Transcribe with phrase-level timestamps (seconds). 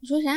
[0.00, 0.30] 你说啥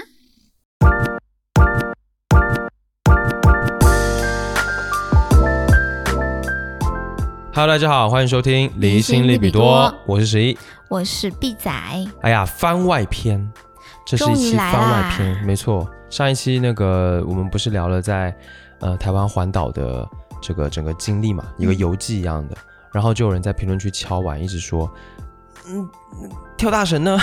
[7.53, 10.58] ？Hello，大家好，欢迎收听《离心利比多我是十一。
[10.89, 11.71] 我是毕仔，
[12.21, 13.53] 哎呀，番外篇，
[14.03, 15.87] 这是一期番外篇，没错。
[16.09, 18.36] 上一期那个我们不是聊了在
[18.80, 20.09] 呃台湾环岛的
[20.41, 22.57] 这个整个经历嘛，一个嗯游记一样的，
[22.91, 24.91] 然后就有人在评论区敲碗，一直说，
[25.68, 25.89] 嗯，
[26.57, 27.18] 跳大神呢？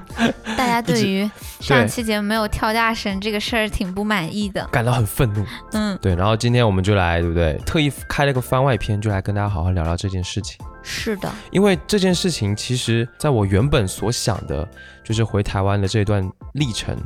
[0.56, 1.30] 大家对于
[1.60, 4.66] 上期节目没有跳大神这个事儿挺不满意的。
[4.70, 5.44] 感到很愤怒。
[5.72, 7.54] 嗯，对，然后今天我们就来，对不对？
[7.66, 10.58] 特意开了个番外篇，就来跟大家好好聊聊这件事情。
[10.82, 14.66] 是的，因为这件事情，其实在我原本所想的，
[15.04, 16.96] 就是回台湾的这段历程，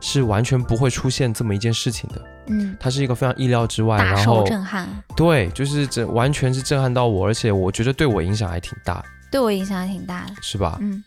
[0.00, 2.22] 是完全不会出现这么一件事情的。
[2.48, 10.34] 嗯，它是一个非常意料之外，然后震撼，对，就是这完全是震撼到我，而且我觉得对我影响还挺大的，对我影响还挺大的。
[10.42, 10.78] 是吧？
[10.80, 11.02] 嗯，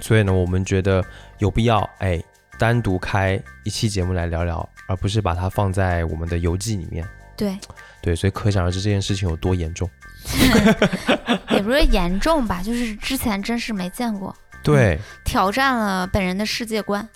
[0.00, 1.04] 所以呢，我们觉得
[1.38, 2.22] 有必要哎
[2.58, 7.06] 单独开一期节目来聊聊，而不是把它放在我们的游记里面。
[7.36, 7.58] 对，
[8.00, 9.88] 对，所以可想而知这件事情有多严重。
[11.50, 17.06] 也不是严重吧，就是之前真是没见过，对，挑战了本人的世界观。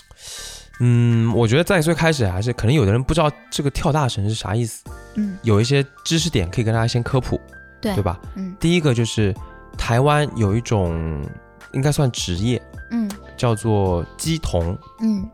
[0.80, 4.83] 嗯，我觉得在最开始还是可能有的人不知道这个跳大神是啥意思，
[5.14, 7.41] 嗯，有一些知识点可以跟大家先科普，
[7.80, 8.20] 对，对吧？
[8.34, 9.33] 嗯第一个就是
[9.77, 11.22] 台湾有一种
[11.72, 12.60] 应该算职业
[12.91, 15.28] 嗯叫做鸡童，嗯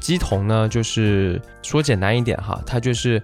[0.00, 3.22] 鸡童呢就是说简单一点哈，它就是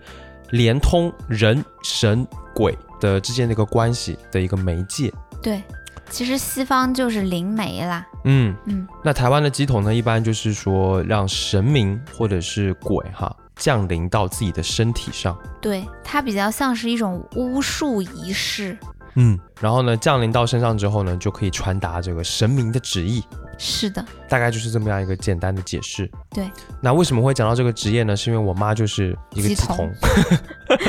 [0.51, 5.13] 连通人神鬼的之间的一个关系的一个媒介。
[5.43, 5.63] 对，
[6.11, 8.07] 其实西方就是灵媒啦。
[8.25, 15.37] 嗯，嗯那台湾的鸡童呢，一般就是说让神明或者是鬼哈降临到自己的身体上。
[15.61, 18.77] 对，它比较像是一种巫术仪式。
[19.15, 23.23] 嗯，然后呢，降临到身上之后呢，就可以传达这个神明的旨意，
[23.59, 26.11] 是的，大概就是这么样一个简单的解释。
[26.31, 28.17] 对，那为什么会讲到这个职业呢？
[28.17, 29.91] 是因为我妈就是一个鸡童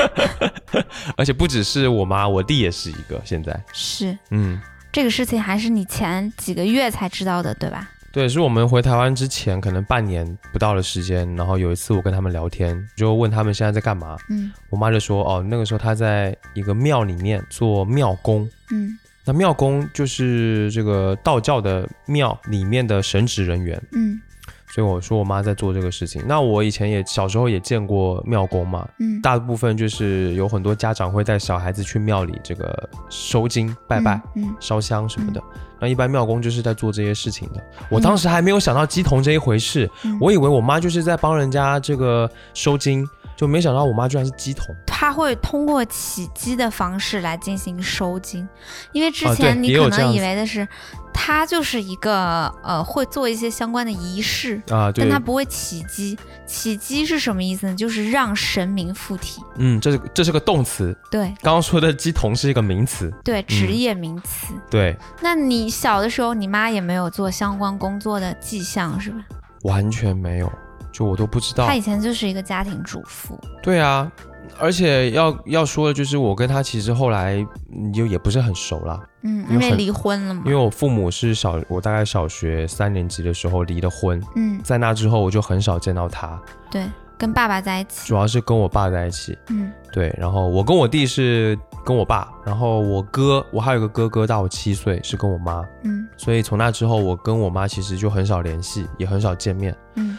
[1.17, 3.21] 而且不只是我妈，我弟也是一个。
[3.25, 4.59] 现在，是嗯，
[4.91, 7.89] 这个事情还是你前几个月才知道的，对吧？
[8.13, 18.47] 对，是我们回台湾之前可能半年不到的时间，然后有一次我跟他们聊天，就问他们现在在干嘛，嗯我妈就说，哦，那个时候她在一个庙里面做庙工。
[18.71, 24.21] 嗯那庙工就是这个道教的庙里面的神职人员，嗯
[24.73, 26.23] 所以我说我妈在做这个事情。
[26.25, 35.39] 那我以前也小时候也见过庙公嘛，嗯，大部分就是有很多家长会带小孩子去庙里这个收金拜拜、嗯，烧香什么的。
[35.79, 37.63] 那一般庙公就是在做这些事情的。
[37.87, 44.73] 我当时还没有想到鸡童这一回事，嗯我以为我妈就是在帮人家这个收金，就没想到我妈居然是鸡童。
[44.87, 48.47] 她会通过起鸡的方式来进行收金，
[48.91, 50.65] 因为之前你可能以为的是，
[51.13, 56.17] 他就是一个呃会做一些相关的仪式，啊，对但，他不会起鸡。
[56.45, 57.75] 起鸡是什么意思呢？
[57.75, 59.41] 就是让神明附体。
[59.55, 64.53] 嗯，这是这是个动词，对刚刚说的鸡童是一个名词，对，职业名词。
[64.69, 69.17] 对，那你小的时候，你妈也没有做相关工作的迹象是吧？
[69.63, 70.51] 完全没有，
[70.91, 71.73] 就我都不知道她。
[71.73, 73.39] 以前就是一个家庭主妇。
[73.63, 74.11] 对啊，
[74.59, 77.35] 而且要要说的就是，我跟他其实后来
[77.73, 80.57] 嗯就也不是很熟啦，嗯，因为离婚了嘛因为。
[80.57, 86.39] 我父母是小我大概小学三年级的时候离的婚，嗯，在那之后我就很少见到他，
[86.71, 86.85] 对，
[87.17, 88.07] 跟爸爸在一起。
[88.07, 89.37] 主要是跟我爸在一起。
[89.49, 99.75] 嗯对，然后我跟我弟是跟我爸，然后我哥我还有个哥哥大我七岁，是跟我妈，嗯所以从那之后我跟我妈其实就很少联系，也很少见面。
[99.95, 100.17] 嗯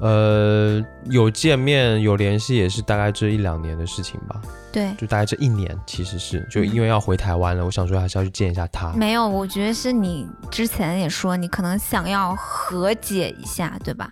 [0.00, 8.92] 呃，有见面有联系也是大概这一两年的事情吧，对，就大概这一年其实是，就嗯因为要回台湾了，我想说还是要去见一下他。
[8.92, 14.10] 没有，我觉得是你之前也说你可能想要和解一下，对吧？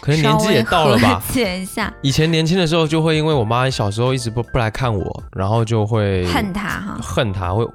[0.00, 1.32] 可能年纪也到了吧和。
[1.32, 6.98] 解一下，以前年轻的时候就会因为我妈小时候一直不不来看我，然后就会恨他哈。
[7.02, 7.66] 恨她，会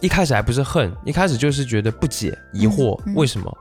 [0.00, 3.58] 一开始还不是恨，一开始就是觉得不解、疑惑，嗯为什么？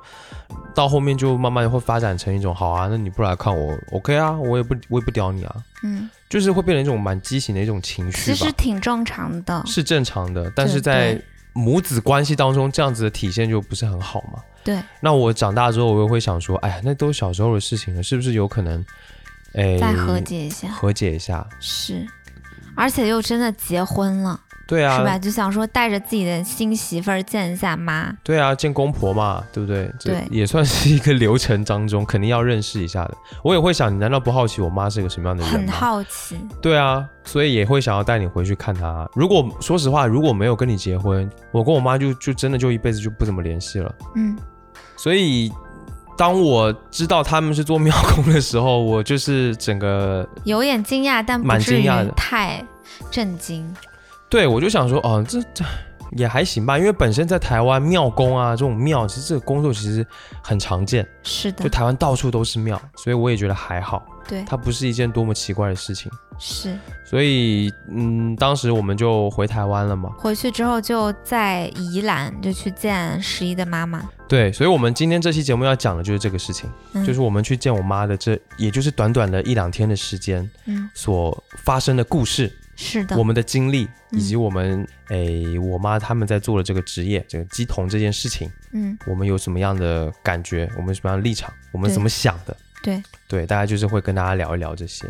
[0.73, 8.37] 到后面就慢慢会发展成一种，好啊，那你不来看我，OK 啊，我也不我也不屌你啊，嗯，就是会变成一种蛮畸形的一种情绪吧。
[8.37, 9.63] 其实，挺正常的。
[9.65, 11.21] 是正常的，但是在
[11.53, 14.41] 母子关系当中，这样子的体现就不是很好嘛。
[14.63, 18.85] 对，那我长大之后，我又会想说，哎呀，那都小时候的事情了，是不是有可能，
[19.53, 20.67] 哎，再和解一下。
[20.69, 21.45] 和解一下？
[21.59, 22.05] 是，
[22.75, 24.39] 而且又真的结婚了，
[24.71, 25.19] 对啊，是吧？
[25.19, 28.09] 就想说带着自己的新媳妇儿见一下妈。
[28.23, 29.91] 对啊，见公婆嘛，对不对？
[29.99, 33.13] 这对也算是一个流程当中肯定要认识一下的。
[33.43, 35.67] 我也会想，你难道不好奇我妈是个什么样的人很？
[35.67, 39.05] 好奇，对啊，所以也会想要带你回去看她。
[39.13, 43.93] 如果说实话，如果没有跟你结婚，我跟我妈就就真的就一辈子就不怎么联系了。
[44.15, 44.37] 嗯，
[44.95, 45.51] 所以
[46.17, 52.63] 当我知道他们是做庙工的时候，我就是整个有点惊讶，但不蛮至于惊讶的太
[53.11, 53.69] 震惊。
[54.31, 55.63] 对我就想说，哦，这这
[56.13, 60.05] 也还行吧，因为本身在台湾庙公啊这种庙，其实这个工作其实
[60.41, 66.09] 很常见，是的就，台湾到处都是庙，所以我也觉得还好，对，它不是一件多么奇怪的事情。
[66.39, 66.75] 是。
[67.05, 70.09] 所以，嗯，当时我们就回台湾了嘛。
[70.17, 92.55] 回去之后就在宜兰就去见十一的妈妈，对，所以，我们今天这期节目要讲的就是这个事情，嗯就是我们去见我妈的这，也就是短短的一两天的时间嗯，所发生的故事，是的我，们的经历，嗯以及我们诶，我妈他们在做的这个职业，这个鸡童这件事情，嗯，我们有什么样的感觉，我们什么样的立场，我们怎么想的？
[92.81, 95.05] 对，对，大家就是会跟大家聊一聊这些。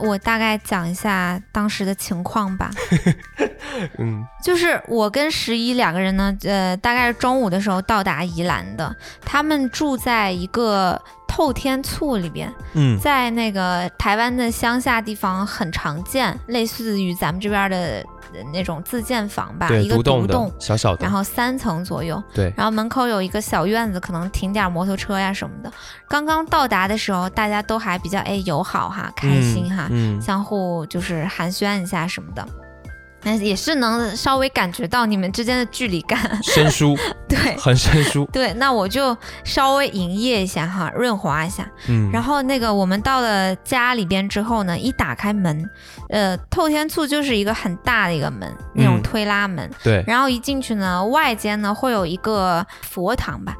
[0.00, 2.70] 我大概讲一下当时的情况吧。
[3.98, 8.94] 嗯就是我跟十一两个人呢，呃，大概是中午的时候到达宜兰的。
[9.20, 11.00] 他们住在一个
[11.38, 12.98] 透天厝里边，嗯。
[12.98, 25.72] 在那个台湾的乡下地方很常见，类似于咱们这边的呃那种自建房吧，一个独栋，小小的，然后三层左右，对，然后门口有一个小院子，可能停点摩托车呀什么的。
[26.08, 32.44] 刚刚到达的时候，大家都还比较哎友好哈，开心哈，嗯，相互就是寒暄一下什么的。
[33.22, 36.96] 但也是能稍微感觉到你们之间的距离感， 生疏，
[37.28, 38.24] 对很生疏。
[38.32, 38.52] 对。
[38.54, 41.68] 那我就稍微营业一下哈，润滑一下。
[41.88, 45.68] 嗯，然后那个我们到了家里边之后呢，一打开门，
[46.08, 49.70] 呃，透天厝就是一个很大的一个门，那种嗯推拉门。
[49.82, 53.56] 对，然后一进去呢，外间呢会有一个佛堂吧，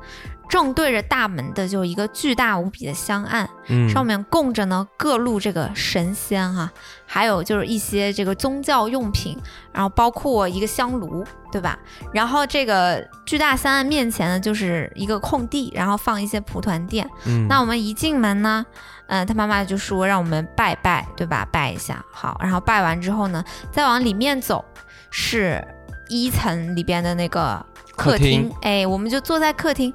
[0.48, 6.70] 正对着大门的就一个巨大无比的香案，嗯，上面供着呢各路这个神仙哈、
[7.10, 9.34] 还有就是一些这个宗教用品，
[9.72, 11.78] 然后包括一个香炉，对吧？
[12.12, 17.08] 然后这个巨大三案面前呢就是一个空地，然后放一些蒲团垫。
[17.24, 18.64] 嗯，那我们一进门呢，
[19.06, 21.48] 嗯、他妈妈就说让我们拜拜，对吧？
[21.50, 24.62] 拜一下，好，然后拜完之后呢，再往里面走
[25.10, 25.66] 是
[26.10, 27.64] 一层里边的那个
[27.96, 29.92] 客厅哎，我们就坐在客厅，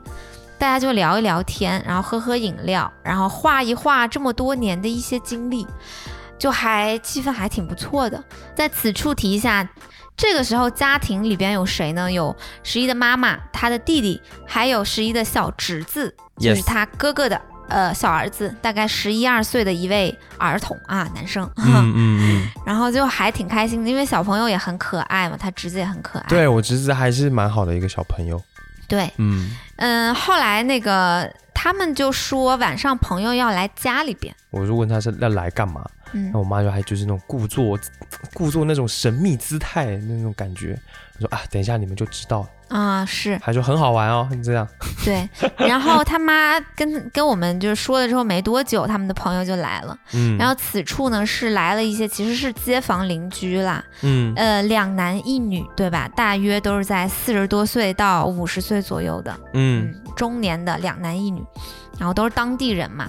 [0.58, 5.68] 大家就聊一聊天，然后喝喝饮料，然后画一画这么多年的一些经历，
[6.38, 8.24] 就还气氛还挺不错的。
[8.56, 9.68] 在此处提一下。
[10.16, 12.10] 这个时候，家庭里边有谁呢？
[12.12, 21.44] 有十一的妈妈，他的弟弟，还有十一的小侄子，就是他哥哥的呃小儿子，大概十一二岁的一位儿童啊，男生。
[21.58, 26.26] 嗯嗯嗯， 然后就还挺开心的，因为小朋友也很可爱嘛，他侄子也很可爱。
[26.30, 28.40] 对我侄子还是蛮好的一个小朋友。
[28.88, 31.28] 对，嗯，嗯，后来那个
[31.64, 36.30] 他们就说晚上朋友要来家里边，我就问他是要来干嘛，嗯。
[36.34, 37.80] 那我妈就还就是那种故作
[38.36, 40.78] 故作那种神秘姿态那种感觉。
[41.16, 42.48] 我说啊，等一下你们就知道了。
[42.68, 43.38] 啊是。
[43.42, 44.68] 还说很好玩哦，这样。
[45.06, 54.34] 对，然后他妈跟跟我们就是说了之后没多久，他们的朋友就来了，嗯，然后此处呢是来了一些其实是街坊邻居啦，嗯。
[54.36, 56.10] 呃两男一女对吧？
[56.16, 59.94] 大约都是在四十多岁到五十岁左右的，嗯。
[59.94, 61.44] 嗯，中年的两男一女，
[62.00, 63.08] 然后都是当地人嘛，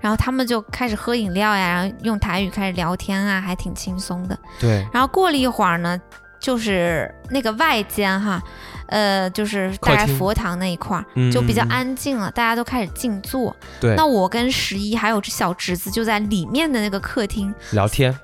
[0.00, 4.38] 然后他们就开始喝饮料呀，然后用台语开始聊天啊，还挺轻松的。
[4.60, 6.00] 对，然后过了一会儿呢，
[6.38, 8.42] 就是那个外间哈，
[8.86, 13.54] 呃，就是大概佛堂那一块儿嗯就比较安静了，大家都开始静坐。
[13.80, 13.94] 对。
[13.96, 18.16] 那我跟十一还有这小侄子就在里面的那个客厅聊天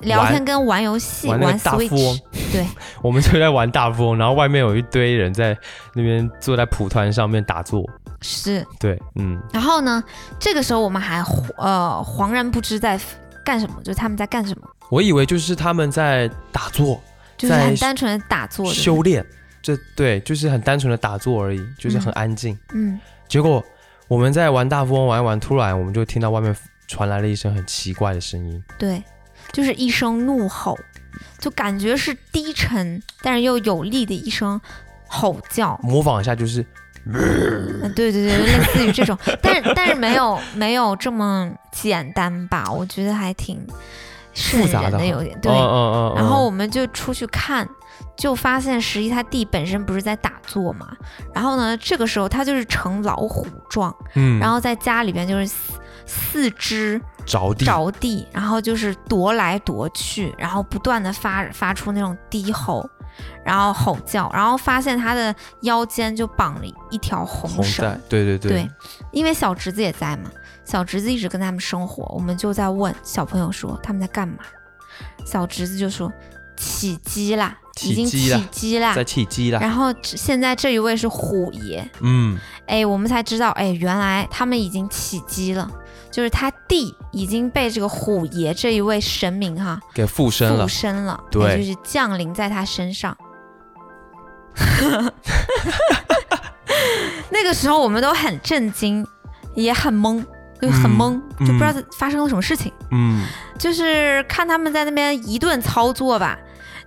[0.00, 2.20] 聊天跟玩游戏，玩那个大富翁。
[2.52, 2.66] 对，
[3.02, 5.56] 我们就在玩大富翁，然后外面有一堆人在
[5.94, 7.84] 那边坐在蒲团上面打坐。
[8.22, 8.66] 是。
[8.80, 10.02] 对，嗯然后呢，
[10.38, 11.20] 这个时候我们还
[11.58, 12.98] 呃恍然不知在
[13.44, 17.00] 干什么，就是他们在干什么，我以为就是他们在打坐、
[17.36, 18.72] 就是很单纯的打坐。
[18.72, 19.24] 修炼，
[19.62, 22.58] 这对，就是很单纯的打坐而已，就是很安静。
[22.72, 22.98] 嗯，
[23.28, 23.62] 结果
[24.08, 26.54] 我们在玩大富翁玩一玩，突然我们就听到外面
[26.88, 28.64] 传来了一声很奇怪的声音。
[28.78, 29.02] 对，
[29.52, 30.78] 就是一声怒吼，
[31.38, 34.60] 就感觉是低沉但是又有力的一声
[35.08, 35.78] 吼叫。
[35.82, 36.64] 模仿一下，就是
[37.06, 42.70] 嗯，对对对，类似于这种， 但是但是没有没有这么简单吧？
[42.70, 43.64] 我觉得还挺
[44.34, 45.52] 瘆复杂的有点对。
[45.52, 46.14] 嗯嗯嗯。
[46.16, 47.68] 然后嗯我们就出去看，
[48.16, 50.88] 就发现十一他弟本身不是在打坐嘛，
[51.32, 55.72] 然后呢，这个时候他就是成老虎状，嗯，然后在家里边就是四
[56.06, 62.88] 四肢着地，着地，然后就是踱来踱去，然后不断的发发出那种低吼，
[63.44, 68.70] 然后吼叫，然后发现他的腰间就绑了一条红红绳，带，对对对，
[69.10, 70.30] 因为小侄子也在嘛，
[70.64, 74.38] 小侄子一直跟他们生活，我们就在问小朋友说他们在干嘛，
[75.24, 76.10] 小侄子就说
[76.56, 79.04] 起鸡啦，已经起鸡啦在。
[79.04, 79.58] 起鸡啦。
[79.60, 85.70] 然后现在这一位是虎爷，嗯，哎，我们才知道，哎，原来他们已经起鸡了，
[86.16, 90.72] 就是他弟已经被这个虎爷这一位神明哈给附身了附。
[90.72, 93.14] 身了，对就是降临在他身上。
[97.28, 99.06] 那个时候我们都很震惊，
[99.54, 100.24] 也很懵，
[100.58, 102.72] 就很嗯懵，就不知道发生了什么事情。
[102.92, 103.26] 嗯
[103.58, 106.38] 就是看他们在那边一顿操作吧，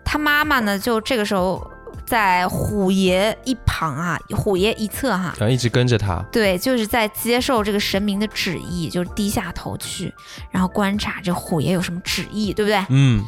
[0.04, 1.72] 他妈妈呢就这个时候
[2.10, 6.18] 在虎爷一旁啊，虎爷一侧哈、然后一直跟着他。
[6.32, 10.12] 对，就是在接受这个神明的旨意，就是低下头去，
[10.50, 12.84] 然后观察这虎爷有什么旨意，对不对？
[12.90, 13.24] 嗯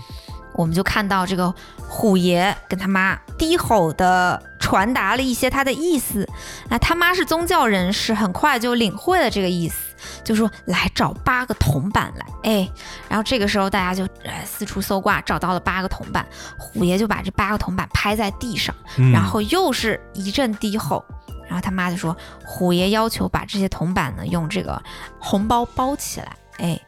[0.54, 6.28] 我们就看到这个虎爷跟他妈低吼的传达了一些他的意思。
[6.70, 9.76] 那他妈是宗教人士，很快就领会了这个意思，
[10.24, 12.26] 就说来找八个铜板来。
[12.44, 12.70] 哎，
[13.10, 16.26] 然后这个时候大家就呃四处搜刮，找到了八个铜板。
[16.58, 21.04] 虎爷就把这八个铜板拍在地上，嗯，然后又是一阵低吼。
[21.48, 22.16] 然后他妈就说，
[22.46, 24.82] 虎爷要求把这些铜板呢用这个
[25.20, 26.80] 红包包起来，哎，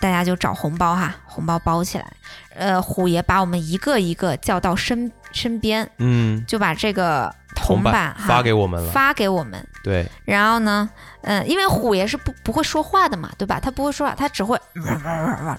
[0.00, 2.06] 大家就找红包哈，红包包起来。
[2.54, 8.90] 呃，虎爷把我们一个一个叫到身身边，嗯，就把这个铜板哈发给我们了。
[8.90, 9.66] 发给我们。
[9.82, 10.88] 对，然后呢，
[11.22, 13.58] 嗯、因为虎爷是不不会说话的嘛，对吧？
[13.58, 14.58] 他不会说话，他只会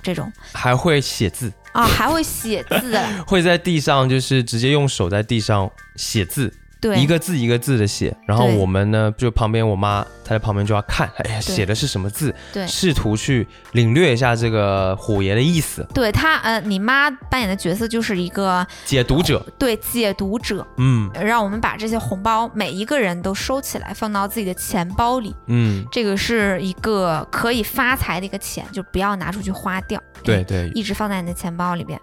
[0.02, 2.98] 这种还会写字，啊，还会写字，
[3.28, 8.14] 会在地上就是直接用手在地上写字，对，一个字一个字的写。
[8.28, 19.46] 然后我们呢，就旁边我妈她在旁边就要看，哎呀，写的是什么字，对试图去领略一下这个虎爷的意思，对他呃，你妈扮演的角色就是一个解读者。
[19.58, 25.34] 对解读者，嗯让我们把这些红包每一个人都收起来，放到自己的钱包里。
[25.48, 29.98] 嗯，这个是一个可以发财的一个钱，就不要拿出去花掉。
[30.00, 31.98] 哎，对对，一直放在你的钱包里边。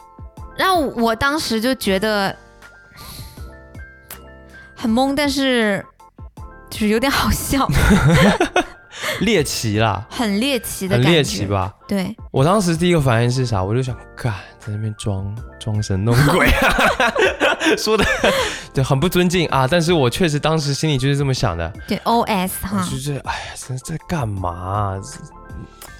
[0.56, 2.34] 然后我当时就觉得
[4.80, 5.84] 很懵，但是
[6.70, 7.68] 就是有点好笑
[9.20, 11.06] 猎奇啦，很猎奇的感觉。
[11.08, 11.46] 很猎奇？
[11.46, 11.72] 吧？
[11.86, 13.62] 对，我当时第一个反应是啥？
[13.62, 17.12] 我就想，干在那边装装神弄鬼啊，
[17.78, 18.04] 说的
[18.74, 19.66] 对，很不尊敬啊。
[19.70, 25.18] 但是我确实当时心里就是这么想的，对，OS 我哈，就是哎呀，这在干嘛啊、这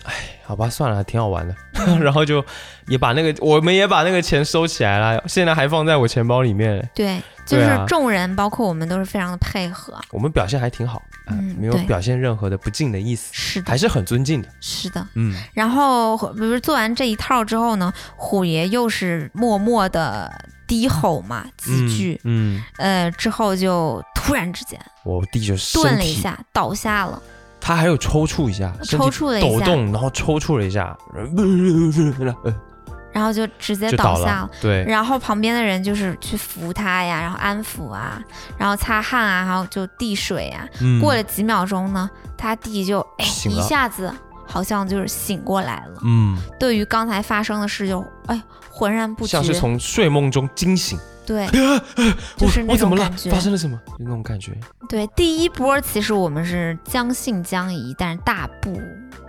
[0.04, 0.14] 哎，
[0.44, 1.54] 好吧，算了，挺好玩的。
[1.86, 2.44] 嗯 然后就
[2.88, 6.88] 也把那个，我们也把那个钱收起来了，现在还放在我钱包里面。
[6.94, 9.98] 对，就是众人，包括我们都是非常的配合。
[10.10, 14.48] 我们表现还挺好，啊嗯没有表现任何的不敬的意思，是的还，是很尊敬的。
[14.60, 15.06] 是的。
[15.14, 20.30] 嗯然后比如做完这一套之后呢，虎爷又是默默的
[20.66, 27.22] 低吼嘛几句，嗯，嗯呃，之后就突然之间我弟就身体，顿了一下，倒下了，
[27.60, 32.54] 他还有抽搐一下，抽搐了一下，抖动，然后抽搐了一下，呃
[33.12, 34.50] 然后就直接倒下了。
[34.60, 38.22] 对，然后旁边的人就是去扶他呀，然后安抚啊，
[38.56, 40.64] 然后擦汗啊，还有就递水啊。
[40.80, 41.00] 嗯。
[41.00, 44.14] 过了几秒钟呢，他弟就哎一下子
[44.46, 46.00] 好像就是醒过来了。
[46.04, 48.40] 嗯，对于刚才发生的事就哎
[48.70, 49.42] 浑然不觉。
[49.42, 50.96] 像，是从睡梦中惊醒，
[51.30, 51.46] 对，
[52.36, 53.16] 就是那我我怎么了种感？
[53.16, 53.38] 觉发。
[53.38, 53.80] 生了什么？
[53.86, 54.50] 就那种感觉。
[54.88, 58.76] 对，第一波其实我们是将信将疑，但是大部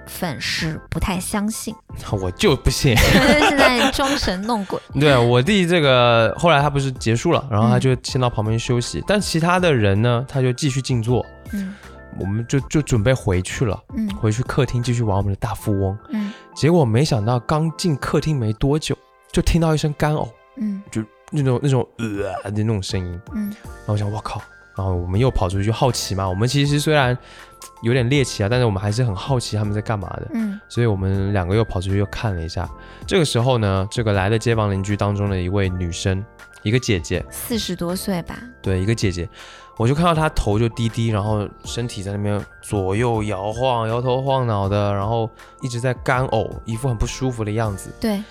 [0.08, 1.76] 分是不太相信，
[2.20, 2.98] 我就不信。
[2.98, 4.80] 是在装神弄鬼。
[5.00, 11.76] 对我弟这个后来他不是结束了，然后他就先到旁边休息，但其他的人呢，他就继续静坐，嗯
[12.20, 15.96] 我们就就准备回去了，嗯回去客厅继续玩我们的大富翁。
[16.10, 18.98] 嗯结果没想到刚进客厅没多久，
[19.32, 20.28] 就听到一声干呕，
[20.58, 20.82] 嗯
[21.32, 24.42] 那种那种呃的那种声音，嗯然后我想我靠，
[24.76, 27.18] 然后我们又跑出去好奇嘛，我们其实虽然
[27.82, 30.28] 有点猎奇啊，但是我们还是很好奇他们在干嘛的。
[30.34, 32.70] 嗯所以我们两个又跑出去又看了一下。
[33.08, 36.24] 这个时候呢，这个来的街坊邻居当中的一位女生，
[36.64, 38.40] 一个姐姐，四十多岁吧。
[38.62, 39.28] 对，一个姐姐，
[39.78, 45.30] 我就看到她头就低低，然后身体在那边左右摇晃，摇头晃脑的，然后
[45.62, 47.90] 一直在干呕，一副很不舒服的样子。
[48.00, 48.24] 对，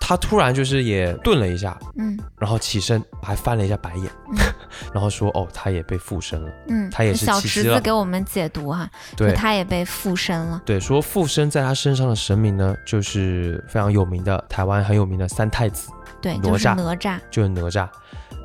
[0.00, 4.38] 她突然就是也顿了一下，嗯然后起身还翻了一下白眼，嗯
[4.94, 6.50] 然后说：“哦，他也被附身了。
[6.68, 10.62] 嗯，他也是小侄子给我们解读哈，对他也被附身了。
[10.64, 15.90] 对，说附身在他身上的神明呢，就是非常有名的台湾很有名的三太子，
[16.22, 17.88] 对，哪就是吒哪吒，就是哪吒。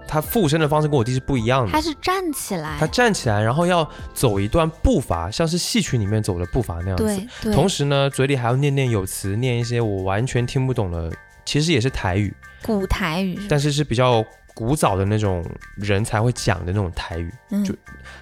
[0.05, 7.03] 他附身的方式跟我弟是不一样的他，是站起来他，站起来，然后要走一段步伐，像是戏曲里面走的步伐那样子。
[7.05, 11.09] 对对，同时呢，嘴里还要念念有词，念一些我完全听不懂的，
[11.45, 14.23] 其实也是台语，古台语但是是比较
[14.53, 15.43] 古早的那种
[15.77, 17.63] 人才会讲的那种台语，嗯。
[17.63, 17.73] 就，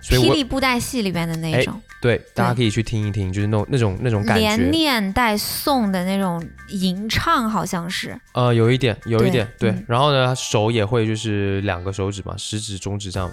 [0.02, 2.22] 所以霹雳布袋戏里边的那哎种，对。
[2.34, 4.42] 大家可以去听一听，就是那种那种那种感觉。
[4.42, 9.72] 连，念带诵的那种吟唱，好像是，呃，有一点，有一点，对。
[9.72, 9.80] 对。
[9.80, 9.86] 嗯。
[9.88, 13.30] 然后呢，手也会就是两个手指嘛，食指、中指这样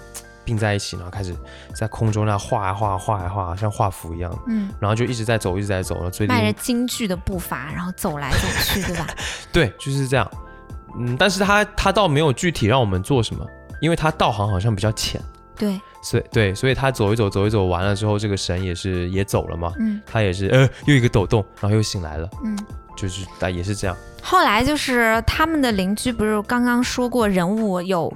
[0.49, 1.35] 并在一起，然后开始
[1.75, 9.05] 在空中那画啊画画啊画，像画符一样，嗯，然后就一直在走，一直在走，最迈着京剧的步伐，然后走来走去，对吧？
[9.53, 10.27] 对就是这样。
[10.97, 13.45] 嗯，但是他他倒没有具体让我们做什么，
[13.79, 15.21] 因为他道行好像比较浅，
[15.55, 22.57] 对，所以对，所以他走一走走一走完了之后，这个神也是也走了嘛，嗯他也是呃又一个抖动，然后又醒来了，嗯。
[22.97, 28.11] 就是但也是这样，后来就是他们的邻居，不是刚刚说过人物有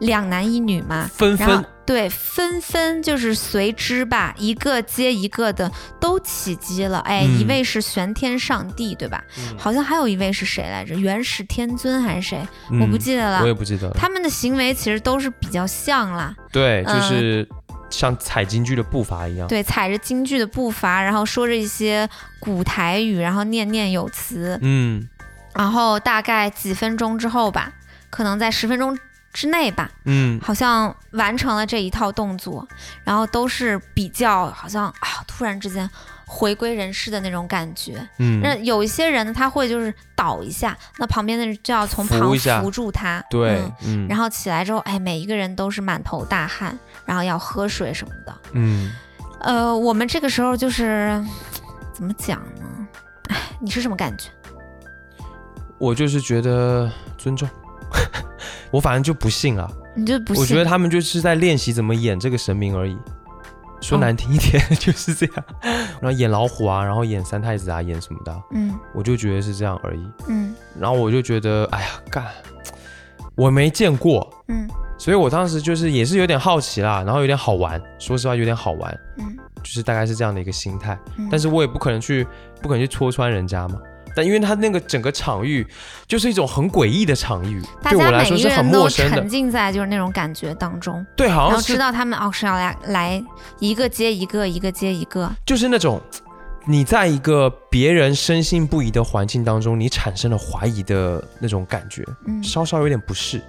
[0.00, 1.08] 两男一女嘛？
[1.12, 6.98] 纷纷对纷纷就是随之吧，一个接一个的都起机了。
[7.00, 9.22] 哎，嗯一位是玄天上帝，对吧？
[9.38, 10.96] 嗯好像还有一位是谁来着？
[10.96, 12.48] 元始天尊还是谁？
[12.80, 13.46] 我不嗯记得了我。
[13.46, 13.94] 也不记得了。
[13.94, 17.48] 他们的行为其实都是比较像啦，对，就嗯是
[17.88, 19.46] 像踩京剧的步伐一样。
[19.46, 22.08] 对，踩着京剧的步伐，然后说着一些
[22.40, 25.08] 古台语，然后念念有词，嗯
[25.54, 27.72] 然后大概几分钟之后吧，
[28.10, 28.98] 可能在十分钟
[29.36, 30.40] 之内吧，嗯。
[30.40, 32.66] 好像完成了这一套动作，
[33.04, 35.88] 然后都是比较好像啊，突然之间
[36.24, 38.08] 回归人世的那种感觉。
[38.18, 38.40] 嗯。
[38.40, 43.62] 那嗯，有一些人呢，他会就是倒一下，那旁边的人就要从旁扶住他，对
[44.08, 48.34] 然后起来之后，哎，每一个人都是满头大汗，然后要喝水什么的。
[48.52, 48.90] 嗯，
[49.40, 51.22] 呃，我们这个时候就是
[51.92, 52.88] 怎么讲呢？
[53.28, 54.30] 哎，你是什么感觉？
[55.78, 57.46] 我就是觉得尊重，
[58.70, 59.70] 我反正就不信啊。
[59.94, 60.42] 你就不信？
[60.42, 62.96] 我觉得他们就是在练习怎么演这个神明而已。
[63.82, 65.44] 说哦难听一点、就是这样，
[66.00, 70.06] 然后演老虎啊，然后演三太子啊，演什么的啊，嗯我就觉得是这样而已。
[70.28, 72.24] 嗯然后我就觉得，哎呀，干，
[73.36, 74.66] 我没见过，嗯
[74.98, 80.98] 所以我当时就是也是有点好奇啦，然后有点好玩，说实话有点好玩，嗯就是大概是这样的一个心态。
[81.18, 82.26] 嗯，但是我也不可能去，
[82.62, 83.78] 不可能去戳穿人家嘛。
[84.16, 85.64] 但因为他那个整个场域
[86.06, 89.28] 就是一种很诡异的场域，大家对我来说是很陌生的沉。
[89.28, 93.24] 浸在就是那种感觉当中，对，好然后知道他们哦是要来来
[93.58, 95.30] 一个接一个，一个接一个。
[95.44, 96.00] 就是那种
[96.64, 103.42] 你在一个别人深信不疑的环境当中，你产生了怀疑的那种感觉，嗯，稍稍有点不适。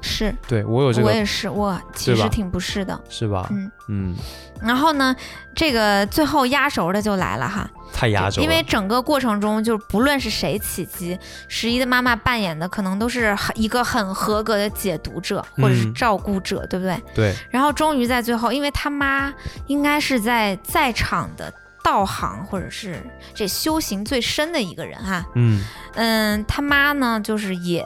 [0.00, 2.98] 是对我有这个我也是，我其实挺不适的。
[3.08, 3.46] 是吧？
[3.50, 4.16] 嗯，嗯，
[4.62, 5.14] 然后呢，
[5.54, 8.42] 这个最后压轴的就来了哈，太压轴了。
[8.42, 17.02] 因为整个过程中，就不论是谁起机，十一的妈妈扮演的可能都是很一个很合格的解读者或者是嗯照顾者，对不对？
[17.14, 19.32] 对，然后终于在最后，因为他妈
[19.66, 23.02] 应该是在在场的道行或者是
[23.34, 27.84] 这修行最深的一个人哈，嗯嗯，他妈呢就是也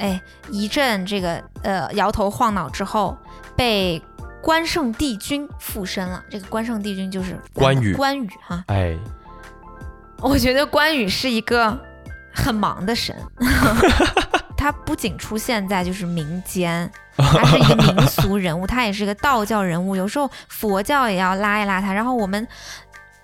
[0.00, 3.16] 哎一阵这个呃摇头晃脑之后
[3.56, 4.02] 被。
[4.42, 8.96] 关圣帝君附身了，这个关圣帝君就是关羽关羽哈，哎，
[10.18, 11.78] 我觉得关羽是一个
[12.32, 13.14] 很忙的神，
[14.56, 22.48] 他不仅出现在就是民间， 他是一个民俗人物，他也是一个道教人物，有时候佛教也要拉一拉他，然后我们。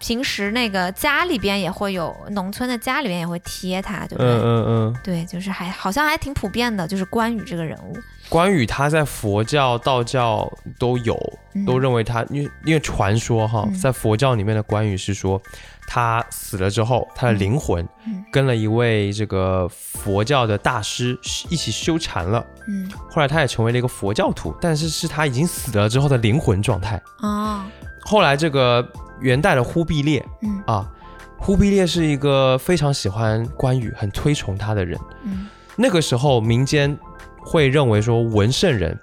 [0.06, 4.30] 平时那个家里边也会有，农村的家里边也会贴他，对不对？
[4.30, 7.92] 嗯嗯嗯，对，就是还好像还挺普遍的，就是关羽这个人物，
[8.28, 11.18] 关羽他在佛教、道教都有，
[11.54, 13.74] 嗯、都认为他，因为因为传说哈，嗯。
[13.76, 15.42] 在佛教里面的关羽是说，
[15.88, 18.24] 他死了之后，他的灵魂嗯。
[18.30, 21.18] 跟了一位这个佛教的大师
[21.50, 22.88] 一起修禅了，嗯。
[23.10, 27.02] 后来他也成为了一个佛教徒，但是是他已经死了之后的灵魂状态。
[27.22, 27.64] 哦。
[28.02, 28.88] 后来这个
[29.20, 30.62] 元代的忽必烈嗯。
[30.66, 30.90] 啊，
[31.38, 34.98] 忽必烈是一个非常喜欢关羽、很推崇他的人。
[35.24, 35.48] 嗯。
[35.76, 36.96] 那个时候民间
[37.38, 38.98] 会认为说文圣人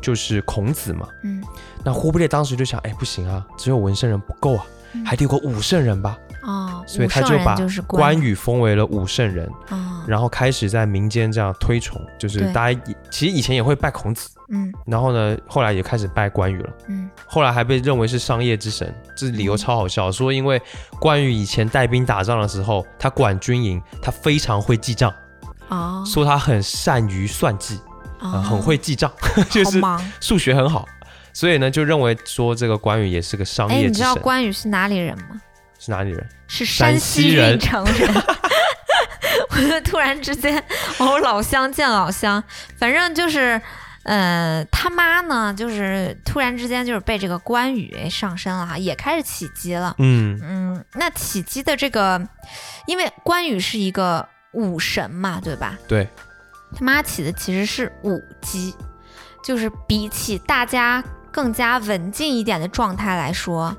[0.00, 1.42] 就是孔子嘛，嗯。
[1.82, 5.04] 那忽必烈当时就想，哎，不行啊，只有文圣人不够啊，嗯。
[5.04, 12.80] 还得有个武圣人吧，哦，所以他就把关羽羽封为了武圣人，哦然后开始在民间这样推崇，就是大家
[13.10, 16.70] 其实以前也会拜孔子，嗯然后呢，后来也开始拜关羽了。
[16.88, 20.60] 嗯后来还被认为是商业之神，这理由超好笑，说因为
[21.00, 25.12] 关羽以前带兵打仗的时候，他管军营，他非常会记账，
[25.68, 27.76] 哦，说他很善于算计，
[28.20, 29.10] 哦呃很会记账，
[29.48, 29.80] 就是。
[30.20, 30.86] 数学很好，
[31.32, 34.14] 所以呢就认为说这个关羽也是个商哎，你知道。
[34.16, 35.40] 关羽是哪里人吗？
[35.78, 36.26] 是哪里人？
[36.54, 38.08] 是山山西运城人。
[39.50, 40.62] 我就突然之间，
[40.98, 42.42] 哦，老乡见老乡，
[42.78, 43.60] 反正就是，
[44.04, 49.94] 呃，他妈呢，就是突然之间就是被这个关羽上身了哈，也开始起鸡了。
[49.98, 52.20] 嗯嗯，那起鸡的这个，
[52.86, 55.76] 因为关羽是一个武神嘛，对吧？
[55.88, 56.08] 对，
[56.76, 58.74] 他妈起的其实是舞姬，
[59.44, 63.76] 就是比起大家更加文静一点的状态来说，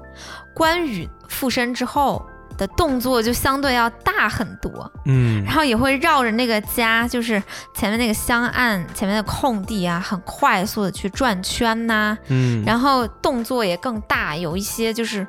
[0.54, 2.26] 关羽附身之后
[2.58, 5.44] 的动作就相对要大很多，嗯。
[5.44, 7.42] 然后也会绕着那个家，就是
[7.74, 15.26] 前面那个香案前面的空地啊，很快速的去转圈呐、嗯，然后动作也更大，有一些就是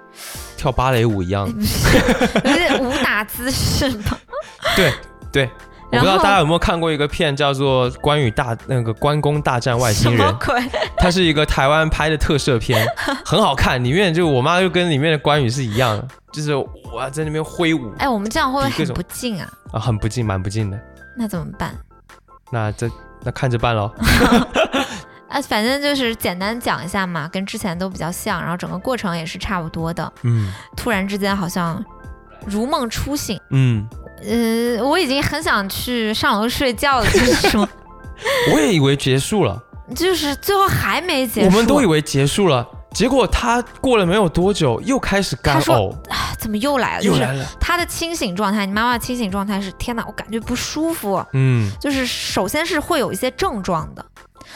[0.56, 1.46] 跳芭蕾舞一样。
[2.44, 4.18] 有点武打姿势嘛。
[4.74, 4.92] 对
[5.32, 5.50] 对，
[5.92, 10.36] 我不知道大家有没有看过一个片叫做《关羽大那个关公大战外星人？
[10.98, 12.86] 它是一个台湾拍的特摄片，
[13.24, 13.82] 很好看。
[13.82, 19.48] 里面就我妈就跟里面的关羽是一样的，就是我在那边挥舞哎，我们这样会不会很不敬啊？
[19.72, 20.78] 啊，很不敬，蛮不敬的。
[21.16, 21.74] 那怎么办？
[22.50, 22.90] 那这
[23.22, 23.90] 那看着办喽。
[25.28, 30.12] 啊，反正就是简单讲一下嘛，跟之前都比较像，然后整个过程也是差不多的。
[30.22, 31.84] 嗯突然之间好像
[32.46, 33.86] 如梦初醒，嗯，
[34.22, 37.68] 呃，我已经很想去上楼睡觉了， 就是说，
[38.52, 39.60] 我也以为结束了，
[39.94, 41.46] 就是最后还没结束。
[41.46, 47.02] 我们都以为结束了，结果他过了没有多久又开始干呕，啊怎么又来了？
[47.02, 47.44] 就是又来了。
[47.60, 51.24] 他的清醒状态，你妈妈清醒状态是天哪，我感觉不舒服。
[51.32, 54.04] 嗯就是首先是会有一些症状的，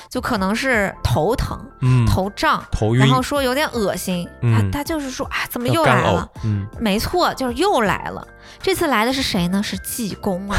[0.09, 4.29] 就可能是头疼、嗯，头胀，头晕然，后说有点恶心。
[4.42, 6.29] 嗯啊，他就是说啊，怎么又来了？。
[6.44, 8.26] 嗯，没错，就是又来了。
[8.62, 9.62] 这次来的是谁呢？
[9.62, 10.59] 是济公啊。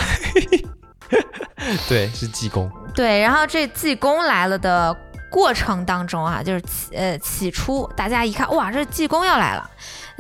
[1.87, 2.71] 对，是济公。
[2.93, 4.95] 对，然后这济公来了的
[5.29, 9.69] 过程当中啊，就是起呃起初大家一看，哇，这济公要来了。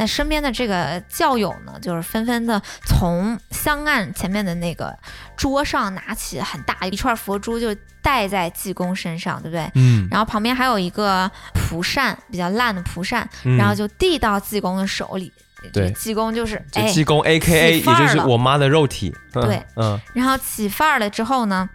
[0.01, 4.97] 那身边的这个教友呢，就是纷纷的从香案前面的那个
[5.37, 7.67] 桌上拿起很大一串佛珠，就
[8.01, 9.71] 戴在济公身上，对不对？
[9.75, 15.31] 嗯，然后旁边还有一个蒲扇，比较烂的蒲扇，嗯然后就递到济公的手里。
[15.71, 16.59] 对济公就是
[16.91, 19.15] 济公 A K A，也就是我妈的肉体。
[19.35, 21.69] 嗯对，嗯然后起范儿了之后呢，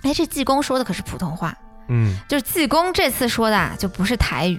[0.00, 1.54] 哎，这济公说的可是普通话，
[1.88, 4.58] 嗯，就是济公这次说的啊，就不是台语，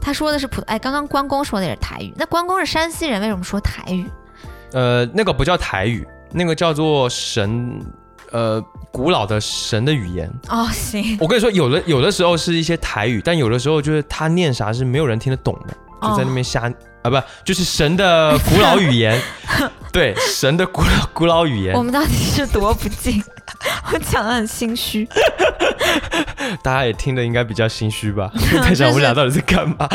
[0.00, 4.06] 他说的是普，哎，刚刚关公说的也是台语，那关公是山西人，为什么说台语？
[4.72, 7.80] 呃，那个不叫台语，那个叫做神，
[8.32, 8.60] 呃，
[8.92, 10.30] 古老的神的语言。
[10.48, 15.74] 哦，行，我跟你说，有的有的时候是一些台语，但有的时候就是他念啥是没有人听得懂的，
[16.08, 19.20] 就在那边瞎、啊，不就是神的古老语言，
[19.92, 23.22] 对，神的古老古老语言我，们到底是多不敬？
[23.92, 25.08] 我讲的很心虚，
[26.62, 28.30] 大家也听得应该比较心虚吧？
[28.62, 29.88] 在想我们俩到底在干嘛，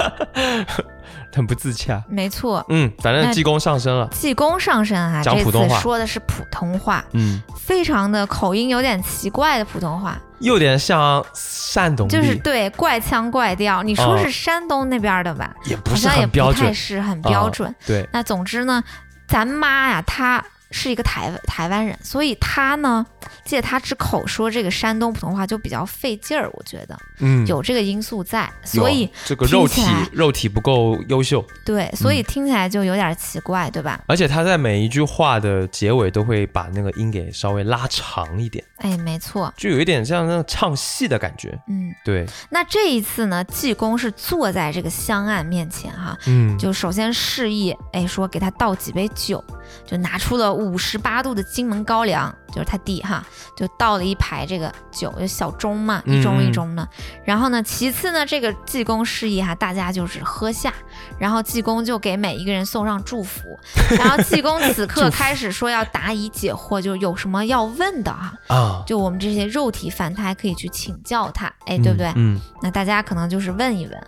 [1.34, 2.04] 很不自洽。
[2.10, 2.66] 没错。
[2.70, 4.08] 嗯，反正济公上身了。
[4.12, 13.82] 济公上身啊，讲普通话说的是普通话，嗯，非常的口音有点奇怪的普通话，有点像山东就是，对怪腔怪调。
[13.82, 15.54] 你说哦是山东那边的吧？
[15.66, 16.74] 也不是好像也不太很标准。
[16.74, 17.76] 是很标哦准。
[17.86, 18.84] 对，那总之呢，
[19.28, 23.06] 咱妈呀，她是一个台台湾人，所以他呢
[23.46, 29.82] 借他之口说这个山东普通话就比较费劲儿，我觉得嗯，有这个因素在，所以这个肉体
[30.12, 32.24] 肉体不够优秀，对，所以嗯。
[32.34, 34.02] 听起来就有点奇怪，对吧？
[34.08, 41.56] 而且他在每一句话的结尾都会把那个音给稍微拉长一点，哎，没错，就有一点像那种唱戏的感觉。
[41.68, 49.44] 嗯，对，那这一次呢，济公是坐在这个香案面前哈，嗯，就首先示意，哎，说给他倒几杯酒，
[49.86, 56.88] 就拿出了五十八度的金门高粱，就是他弟哈，就倒了一排这个酒，就小盅嘛，一盅嗯一盅的。
[57.24, 60.74] 然后呢，其次呢，这个济公示意哈，大家就是喝下，
[61.20, 63.42] 然后济公就给每一个人送上祝福，
[63.98, 72.12] 然后济公此刻开始说要答疑解惑，就有什么要问的哈，啊，就我们这些肉体凡胎可以去请教他，哎，对不对？
[72.16, 74.08] 嗯，那大家可能就是问一问。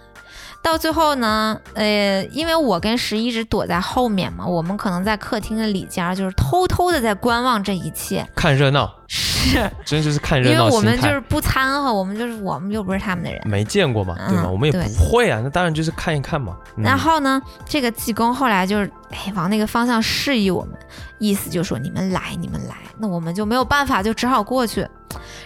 [0.66, 8.28] 到最后呢，呃，因为我跟十一直躲在后面嘛，我们可能在客厅的里间儿，就是偷偷的在观望这一切。
[8.36, 10.76] 看热闹，是真就是看热闹因为。
[10.76, 13.40] 我们就是不掺和，我们就是我们又不是他们的人。
[13.46, 14.46] 没见过嘛，对吗？
[14.48, 16.58] 嗯我们也不会啊，那当然就是看一看嘛。
[16.78, 20.74] 嗯然后呢，这个济公后来就是哎往那个方向示意我们，
[21.20, 24.84] 意思就是说你们来，你们来，那我们就没有办法，就只好过去。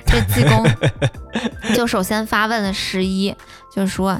[0.05, 0.65] 这济公
[1.75, 3.35] 就首先发问了十一，
[3.75, 4.17] 就是说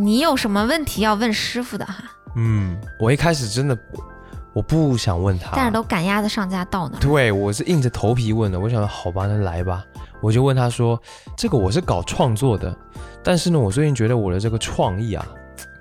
[0.00, 2.02] 你有什么问题要问师傅的哈？
[2.34, 3.78] 嗯，我一开始真的
[4.54, 7.00] 我不想问他，但是都赶鸭子上架到那儿。
[7.00, 8.58] 对我是硬着头皮问的。
[8.58, 9.84] 我想好吧，那来吧。
[10.22, 10.98] 我就问他说
[11.36, 12.74] ：“这个我是搞创作的，
[13.22, 15.26] 但是呢，我最近觉得我的这个创意啊，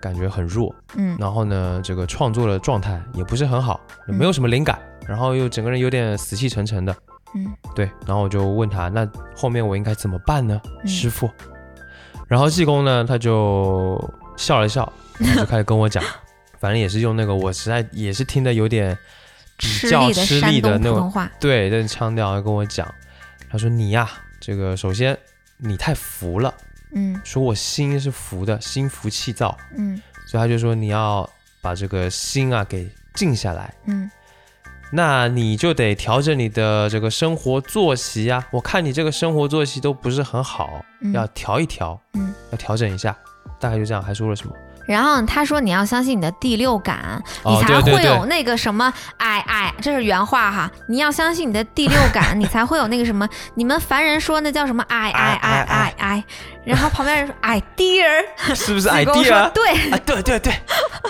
[0.01, 0.75] 感觉很弱。
[0.95, 3.79] 嗯然后呢，这个创作的状态也不是很好，
[4.09, 4.77] 嗯没有什么灵感，
[5.07, 6.93] 然后又整个人有点死气沉沉的。
[7.35, 11.29] 嗯对，然后我就问他，那后面我应该怎么办呢，嗯师傅？
[12.29, 13.99] 然后济公呢，他就
[14.37, 16.01] 笑了笑， 然后就开始跟我讲，
[16.59, 18.97] 反正也是用那个我实在也是听得有点
[19.57, 21.29] 比较吃力的那种话。
[21.39, 22.87] 对，这腔调要跟我讲，
[23.49, 24.07] 他说你呀、
[24.39, 25.17] 这个首先
[25.57, 26.53] 你太浮了，
[26.93, 27.19] 嗯。
[27.25, 30.01] 说我心是浮的，心浮气躁，嗯。
[30.27, 31.27] 所以他就说你要
[31.59, 33.73] 把这个心啊给静下来。
[33.85, 34.09] 嗯
[34.91, 38.43] 那你就得调整你的这个生活作息啊！
[38.51, 43.15] 我看你这个生活作息都不是很好，嗯要调一调，嗯，要调整一下。
[43.59, 44.53] 大概就这样，还说了什么？
[44.87, 56.23] 然后他说你要相信你的第六感，哦你才会有那个什么，哎哎，这是原话哈，你要相信你的第六感， 你才会有那个什么，你们凡人说那叫什么，哎哎哎哎哎，
[56.65, 58.05] 然后旁边人说 idea，
[58.55, 59.49] 是不是 idea？
[59.51, 60.53] 对，啊，对对对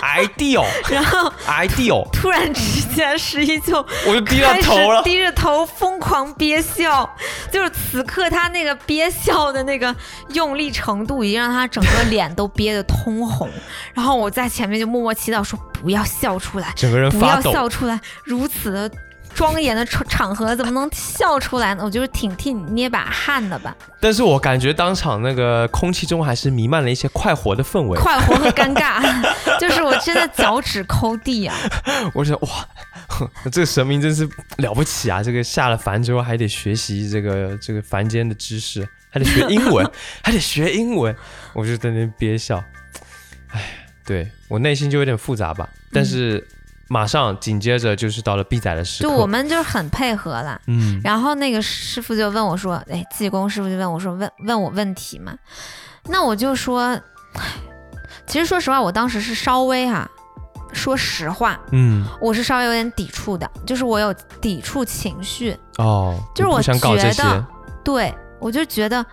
[0.00, 5.02] ，ideal 然后 ideal，突然之间十一就 我就低了开始头了。
[5.02, 7.08] 低着头疯狂憋笑，
[7.50, 9.94] 就是此刻他那个憋笑的那个
[10.32, 13.48] 用力程度，已经让他整个脸都憋得通红。
[13.92, 18.00] 然后我在前面就默默祈祷说：“不要笑出来，整个人不要，笑出来！
[18.24, 18.90] 如此的
[19.40, 27.98] 庄严的场场合，怎么能笑出来呢？”我就是挺替你捏把汗的吧，但是我感觉当场那个空气中还是弥漫了一些快活的氛围。
[27.98, 29.00] 快活和尴尬，
[29.58, 31.56] 就是我真的脚趾抠地啊！
[32.12, 32.48] 我想哇，
[33.50, 35.22] 这个神明真是了不起啊！
[35.22, 39.90] 这个下了凡之后还得学习这个这个凡间的知识，还得学英文，
[40.22, 41.16] 还得学英文，
[41.54, 42.62] 我就在那憋笑。
[43.52, 46.46] 哎，对我内心就有点复杂吧，但是
[46.92, 49.08] 马上紧接着就是到了闭载的时刻。
[49.08, 50.60] 就我们就是很配合了。
[50.66, 55.32] 嗯然后那个师傅就问我说：“哎，济公师傅就问我说，问问我问题嘛？”
[56.10, 56.80] 那我就说，
[57.34, 57.42] 唉
[58.26, 60.10] 其实说实话，我当时是稍微哈、
[60.72, 65.56] 说实话，嗯我是稍微有点抵触的，就是我有抵触情绪。
[65.78, 67.46] 哦，就是我想搞这些觉得，
[67.84, 69.06] 对我就觉得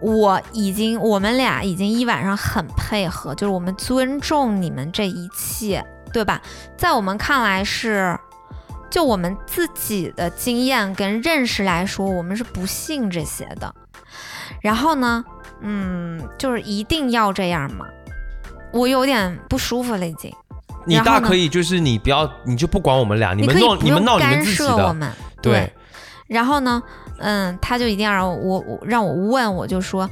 [0.00, 6.40] 我已经，我们俩已经一晚上很配合，就是我们尊重你们这一切，对吧？
[6.78, 8.16] 在我们看来是，
[8.88, 13.74] 就我们自己的经验跟认识来说，我们是不信这些的。
[14.62, 15.24] 然后呢，
[15.60, 17.84] 嗯，就是一定要这样吗？
[18.72, 20.32] 我有点不舒服了，已经。
[20.86, 25.10] 你大可以就是你不要，你就不管我们俩，你们闹你们闹你们干自己的，涉我们，
[25.42, 25.72] 对，
[26.28, 26.80] 然后呢，
[27.18, 30.08] 嗯，他就一定要让我我让我问，我就说，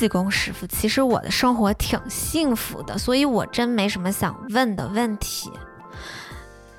[0.00, 5.50] 济公师傅，其实我的生活挺幸福的，所以我真没什么想问的问题。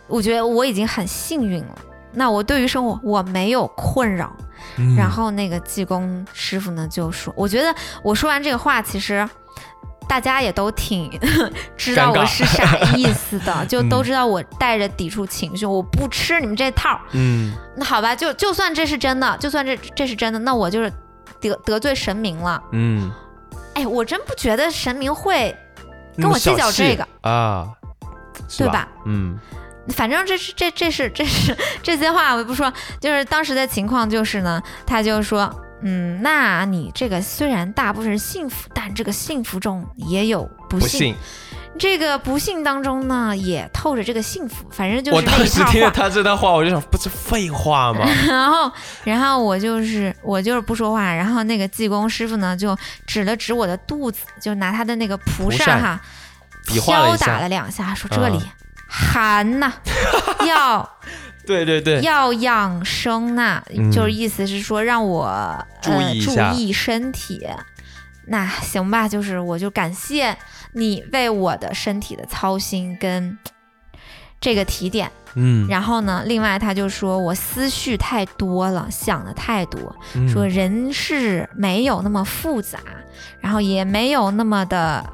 [0.07, 1.77] 我觉得我已经很幸运了。
[2.12, 4.36] 那我对于生活我没有困扰。
[4.77, 9.29] 嗯然后那个济公师傅呢就说，我觉得我说完这个话，其实。
[10.10, 11.10] 大家也都挺
[11.77, 16.99] 知道我是啥 意思的，就都嗯知道我带着抵触情绪，我不吃你们这套。
[17.13, 20.91] 嗯那好吧，就就算这是真的，就算这这是真的，那我就是
[21.39, 22.62] 得得罪神明了。
[22.72, 23.12] 嗯，
[23.76, 25.56] 哎，我真不觉得神明会，
[26.17, 27.70] 跟我计较这个啊，
[28.58, 28.88] 对吧？
[29.06, 29.39] 嗯
[29.96, 41.15] 反正这是这这是这是这些话我也不说，就是当时的情况就是呢，他就说，嗯，那你这个虽然大部分是幸福，但这个幸福中也有不幸。
[41.79, 45.45] 这个不幸当中呢，也透着这个幸福，反正就是那当。
[45.45, 48.05] 时听了他这段话，我就想，不是废话吗？
[48.27, 48.71] 然后，
[49.03, 56.01] 然后我就是我就是不说话，然后那个济公师傅呢就指了指我的肚子，就拿他的那个蒲蒲扇扇哈，
[56.79, 58.49] 敲打了两下，说这里嗯
[58.88, 59.71] 寒呐，
[60.45, 60.88] 要
[61.45, 65.25] 对对对，要养生呐，嗯就是意思是说让我
[65.81, 67.47] 注呃注意一下意身体。
[68.27, 70.38] 那行吧，就是我就感谢
[70.73, 73.38] 你为我的身体的操心跟
[74.39, 75.12] 这个提点。
[75.36, 80.27] 嗯，然后呢，另外他就说我思绪太多了，想的太多，嗯。
[80.27, 82.79] 说人事没有那么复杂，
[83.39, 85.05] 然后也没有那么的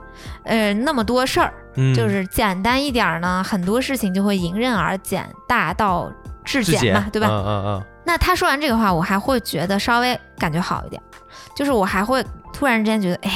[0.43, 1.93] 呃那么多事儿，嗯。
[1.93, 6.11] 就是简单一点儿呢，很多事情就会迎刃而解，大道
[6.43, 6.91] 至简。
[6.95, 7.27] 嘛，对吧？
[7.29, 10.99] 嗯嗯嗯，那他说完这个话，我还会觉得稍微感觉好一点，
[11.55, 13.31] 就是我还会突然之间觉得，哎，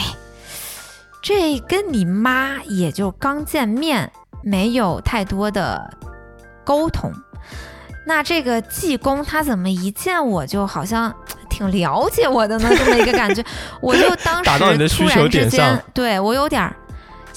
[1.21, 4.11] 这跟你妈也就刚见面，
[4.43, 5.93] 没有太多的
[6.63, 7.11] 沟通。
[8.07, 11.13] 那这个济公他怎么一见我就好像
[11.47, 12.69] 挺了解我的呢？
[12.75, 13.45] 这么一个感觉，
[13.79, 16.75] 我就当 打到你的时突需求然之间点上，对我有点儿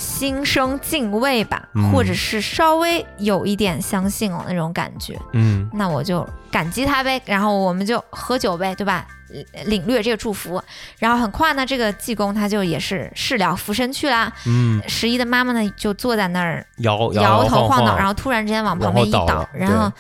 [0.05, 5.19] 心生敬畏吧，嗯或者是稍微有一点相信了那种感觉。
[5.33, 9.07] 嗯那我就感激他呗，然后我们就喝酒呗，对吧？
[9.31, 10.63] 领领略这个祝福，
[10.99, 14.33] 然后很快呢，这个济公他就也是事了拂身去啦。
[14.47, 19.91] 嗯，十一的妈妈呢就坐在那儿摇摇头晃脑，然后突然之间往旁边一倒然后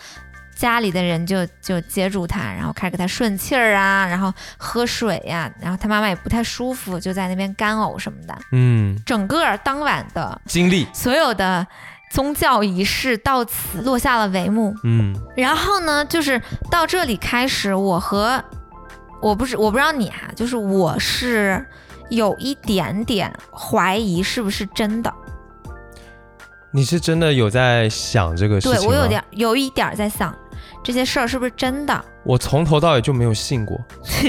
[0.64, 8.34] 家里的人就就接住他，然后开始给他顺气儿啊，然后喝水呀、然后他妈妈也不太舒服，就在那边干呕什么的。
[8.52, 11.66] 嗯，整个当晚的经历，所有的
[12.12, 14.74] 宗教仪式到此落下了帷幕。
[14.84, 18.42] 嗯然后呢，就是到这里开始，我和
[19.20, 21.62] 我不是我不知道你啊、就是我是
[22.08, 25.12] 有一点点怀疑是不是真的，
[26.72, 28.80] 你是真的有在想这个事情？
[28.80, 30.34] 对我有点有一点儿在想
[30.84, 32.04] 这些事儿是不是真的。
[32.24, 33.78] 我从头到尾就没有信过，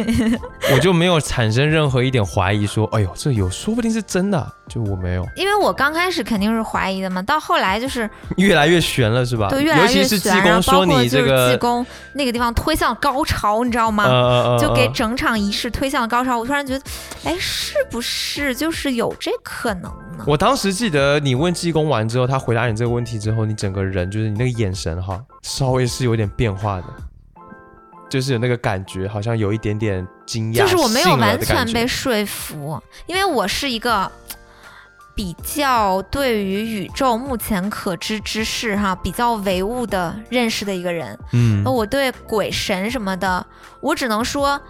[0.74, 9.48] 我就没有产生任何一点怀疑，说，哎呦，这有说不定是真的，就我没有，因为我刚开始肯定是怀疑的嘛，到后来就是 越来越悬了，是吧？
[9.50, 14.58] 对越来尤其是济越悬，然公说后包括就是你这个济，公那个地方推向高潮，你知道吗？
[14.60, 16.38] 就给呃整场仪式推向了高潮。
[16.38, 16.86] 我突然觉得，
[17.24, 19.84] 哎，是不是就是有这可能
[20.18, 20.26] 呢？
[20.28, 26.86] 我当时记得你问济公完之后，他回答你这个问题之后，你整个人就是你那个眼神哈，稍微是有点变化的，
[28.10, 34.12] 就是有那个感觉，好像有一点点惊讶，就是我没有完全被说服，因为我是一个
[35.16, 41.18] 比较对于宇宙目前可知之事哈比较唯物的认识的一个人。
[41.32, 41.64] 嗯。
[41.64, 43.46] 我对鬼神什么的，
[43.80, 44.62] 我只能说，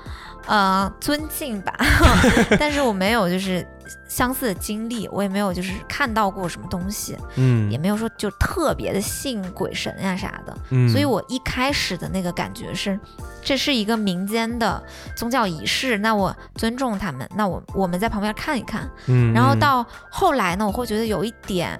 [0.45, 1.73] 呃，尊敬吧，
[2.59, 3.67] 但是我没有就是
[4.07, 10.57] 相似的经历，我也没有就是看到过什么东西，嗯也没有说就特别的信鬼神呀、啥的。
[10.71, 12.99] 嗯所以我一开始的那个感觉是，
[13.41, 14.81] 这是一个民间的
[15.15, 18.89] 宗教仪式，那我尊重他们，那我我们在旁边看一看。
[19.07, 21.79] 嗯嗯然后到后来呢，我会觉得有一点，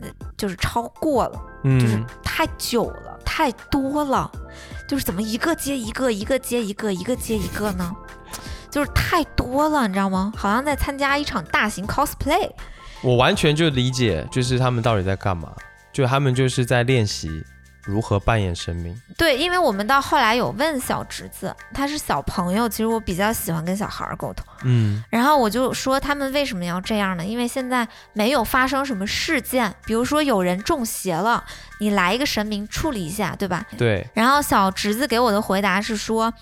[0.00, 4.30] 呃就是超过了，就是嗯太久了，太多了，
[4.88, 7.94] 就是怎么一个接一个，一个接一个，一个接一个呢？
[8.70, 10.32] 就是太多了，你知道吗？
[10.36, 12.50] 好像在参加一场大型 cosplay。
[13.02, 15.52] 我完全就理解，就是他们到底在干嘛，
[15.92, 17.42] 就他们就是在练习
[17.90, 18.96] 如何扮演神明。
[19.18, 24.46] 对，因为我们到后来有问小侄子，他是小朋友，其实我比较喜欢跟小孩儿沟通。
[24.62, 27.24] 嗯然后我就说他们为什么要这样呢？
[27.24, 31.42] 因为现在没有发生什么事件，比如说有人中邪了，
[31.80, 33.66] 你来一个神明处理一下，对吧？
[33.76, 36.32] 对，然后小侄子给我的回答是说，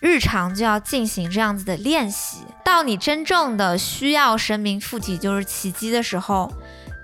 [0.00, 6.52] 日常就要进行这样子的练习，到你真正的需要神明附体就是奇迹的时候，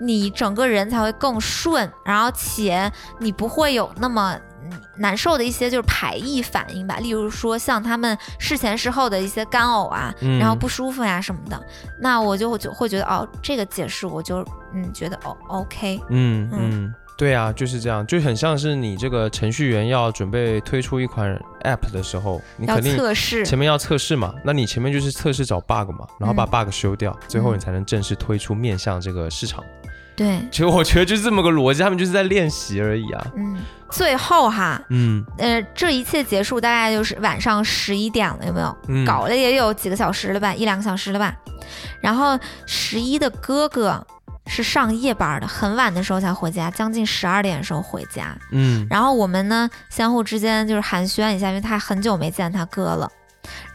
[0.03, 4.33] 你整个人才会更顺，然后且你不会有那么。
[4.35, 11.61] 嗯难受的一些就是排异反应吧，例如说像他们事前事后的一些干呕啊，嗯然后不舒服呀、什么的，
[11.99, 14.37] 那我就就会觉得哦，这个解释我就
[14.73, 29.61] 嗯觉得哦 OK，嗯嗯嗯，对啊，就是这样，就很像是你这个程序员要准备推出一款 App 的时候，你要肯定测试，前面要测试嘛，那你前面就是测试找 bug 嘛，然后把嗯 bug 修掉，最后嗯你才能正式推出面向这个市场。
[30.15, 33.25] 对，其实我觉得就是这么个逻辑，他们就是在练习而已啊。
[33.35, 33.57] 嗯，
[33.89, 38.77] 最后哈，嗯呃，这一切结束大概就是晚上十一点了，有没有？
[38.89, 41.33] 嗯，搞了也有几个小时了吧，一两个小时了吧。
[41.99, 44.05] 然后十一的哥哥
[44.45, 48.37] 是上夜班的，很晚的时候才回家，将近十二点的时候回家。
[48.51, 53.09] 嗯然后我们呢，相互之间就是寒暄一下，因为他很久没见他哥了。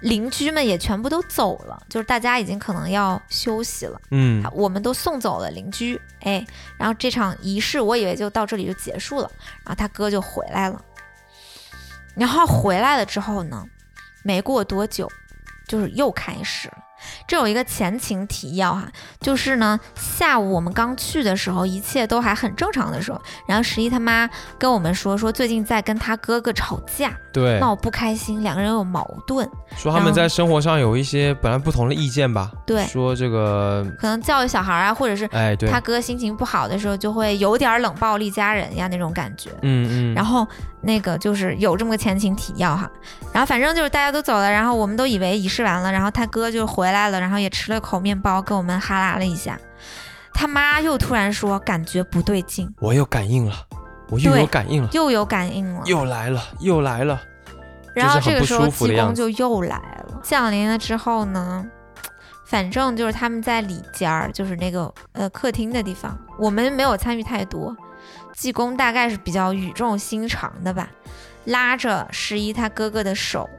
[0.01, 4.45] 邻居们也全部都走了，就是大家已经可能要休息了，嗯。
[4.53, 6.45] 我们都送走了邻居，哎，
[6.79, 9.31] 然后这场仪式我以为就到这里就结束了，
[9.65, 10.83] 然后他哥就回来了，
[12.15, 13.65] 然后回来了之后呢，
[14.23, 15.11] 没过多久，
[15.67, 16.79] 就是又开始了。
[17.27, 18.89] 这有一个前情提要哈，
[19.21, 32.51] 就是呢，下午我们刚去的时候，一切都还很正常的时候，然后十一他妈跟我们说，说最近在跟他哥哥吵架，对，闹不开心，两个人有矛盾，说他们在生活上有一些本来不同的意见吧。
[32.67, 39.51] 对说这个，可能教育小孩啊，或者是哎，对，他哥心情不好的时候，就会有点冷暴力家人呀那种感觉。
[39.63, 40.47] 嗯嗯，然后
[40.81, 42.91] 那个就是有这么个前情提要哈，
[43.33, 49.57] 然后反正就是大家都走了，然后我们都以为仪式完了，然后他哥就回来了，然后也吃了口面包，跟我们哈拉了一下。
[50.35, 53.55] 他妈又突然说感觉不对劲，我又感应了，
[54.09, 57.21] 我又有感应了，又有感应了，又来了，又来了。
[57.95, 61.67] 然后这个时候济公就又来了，降临了之后呢，
[62.47, 67.77] 反正就是他们在里间儿，就是那个呃客厅的地方，我们没有参与太多。
[68.33, 70.89] 济公大概是比较语重心长的吧，
[71.47, 73.51] 拉着十一他哥哥的手，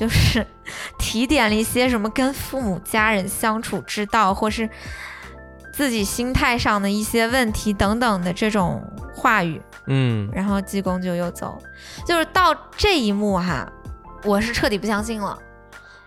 [0.00, 0.46] 就是
[0.98, 4.66] 提点了一些什么跟父母家人相处之道，或是
[5.74, 8.82] 自己心态上的一些问题等等的这种
[9.14, 9.60] 话语。
[9.86, 11.58] 嗯然后济公就又走，
[12.06, 13.70] 就是到这一幕哈，
[14.24, 15.38] 我是彻底不相信了。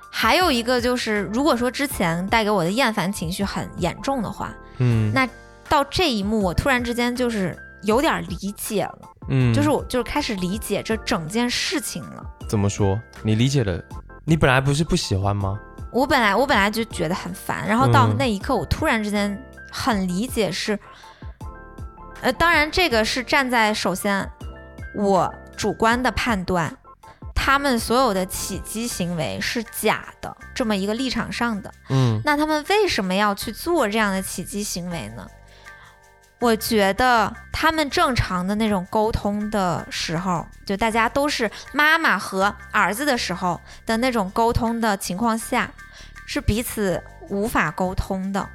[0.09, 5.27] 还有一个就是，如果说之前带给我的厌烦情绪很严重的话，嗯，那
[5.69, 8.99] 到这一幕，我突然之间就是有点理解了，
[9.29, 12.25] 嗯，就是我就是开始理解这整件事情了。
[12.47, 12.99] 怎么说？
[13.21, 13.81] 你理解了？
[14.25, 15.59] 你本来不是不喜欢吗？
[15.91, 19.37] 我本来我本来就觉得很烦，然后到嗯那一刻，我突然之间
[19.71, 20.79] 很理解是，
[22.21, 24.27] 呃，当然这个是站在首先
[24.95, 26.75] 我主观的判断，
[27.35, 31.71] 他们所有的起机行为是假的这么一个立场上的。
[31.89, 35.27] 嗯那他们为什么要去做这样的起机行为呢？
[36.43, 45.71] 我觉得他们正常的那种沟通的时候，就大家都是妈妈和儿子的时候的那种沟通的情况下，
[46.25, 48.49] 是彼此无法沟通的。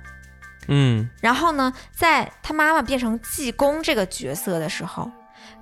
[0.71, 5.11] 嗯然后呢，在他妈妈变成济公这个角色的时候，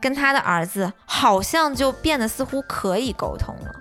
[0.00, 3.72] 跟他的儿子好像就变得似乎可以沟通了。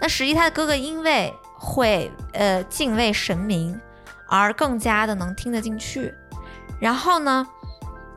[0.00, 3.78] 那实际他的哥哥因为会呃敬畏神明，
[4.26, 6.14] 而更加的能听得进去。
[6.80, 7.46] 然后呢，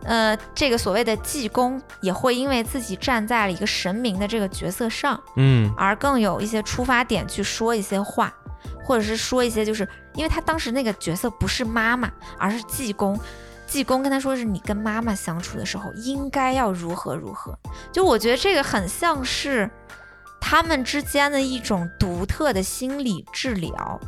[0.07, 8.33] 呃，这个所谓的济公也会因为自己站在了一个神明的这个角色上，嗯而更有一些出发点去说一些话，
[8.83, 13.19] 或者是说一些，就是因为他当时那个角色不是妈妈，而是济公。
[13.67, 17.53] 济公跟他说是你跟妈妈相处的时候应该要如何如何，
[17.91, 19.69] 就我觉得这个很像是
[20.39, 23.99] 他们之间的一种独特的心理治疗，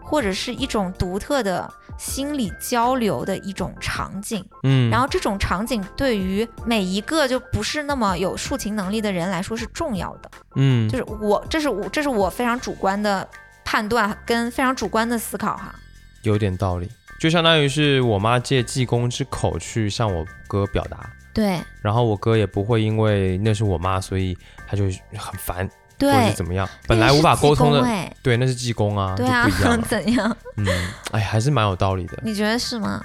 [0.00, 1.68] 或者是一种独特的
[2.00, 4.42] 心理交流的一种场景。
[4.62, 10.30] 嗯，然后这种场景对于每一个就不是那么有抒情能力的人来说是重要的。
[10.56, 13.28] 嗯就是我，这是我，这是我非常主观的
[13.64, 15.74] 判断跟非常主观的思考哈。
[16.22, 16.88] 有点道理，
[17.20, 24.36] 就相当于是我妈借济公之口去向我哥表达，对然后我哥也不会因为那是我妈，所以
[24.66, 24.84] 他就
[25.16, 25.68] 很烦
[26.00, 29.84] 或者对是，怎么样，本来无法沟通的，哎，对，那是济公啊，对啊就不一样，了。
[29.88, 30.36] 怎样？
[30.56, 30.66] 嗯，
[31.12, 32.18] 哎，还是蛮有道理的。
[32.22, 33.04] 你觉得是吗？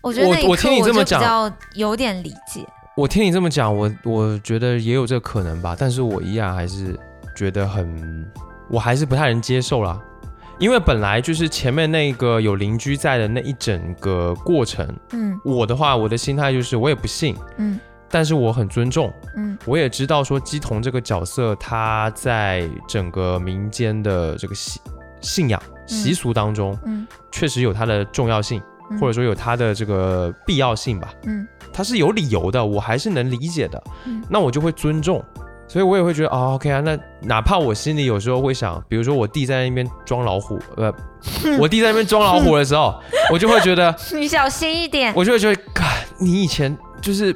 [0.00, 2.64] 我觉得我我听你这么讲较有点理解。
[2.96, 6.98] 我听你这么讲，我我觉得也有这个可能吧，但是我依然还是
[7.34, 8.26] 觉得很，
[8.68, 10.00] 我还是不太能接受啦。
[10.58, 17.78] 因为本来就是前面那个有邻居在的那一整个过程，嗯我的话，我的心态就是我也不信，嗯
[18.10, 19.58] 但是我很尊重，嗯。
[19.64, 24.80] 我也知道说姬童这个角色，他在整个民间的这个信
[25.20, 27.06] 信仰习俗当中，嗯。
[27.30, 28.98] 确实有它的重要性，嗯。
[28.98, 31.12] 或者说有它的这个必要性吧。
[31.24, 31.46] 嗯。
[31.72, 33.82] 它是有理由的，我还是能理解的。
[34.04, 34.24] 嗯。
[34.28, 35.22] 那我就会尊重，
[35.68, 40.92] 所以我也会觉得哦，OK 啊，那哪怕我心里有时候会想，比如说我弟在那边装老虎，呃，
[41.60, 42.98] 我弟在那边装老虎的时候，
[43.30, 45.12] 我就会觉得， 你小心一点。
[45.14, 45.84] 我就会觉得，God，
[46.18, 47.34] 你以前就是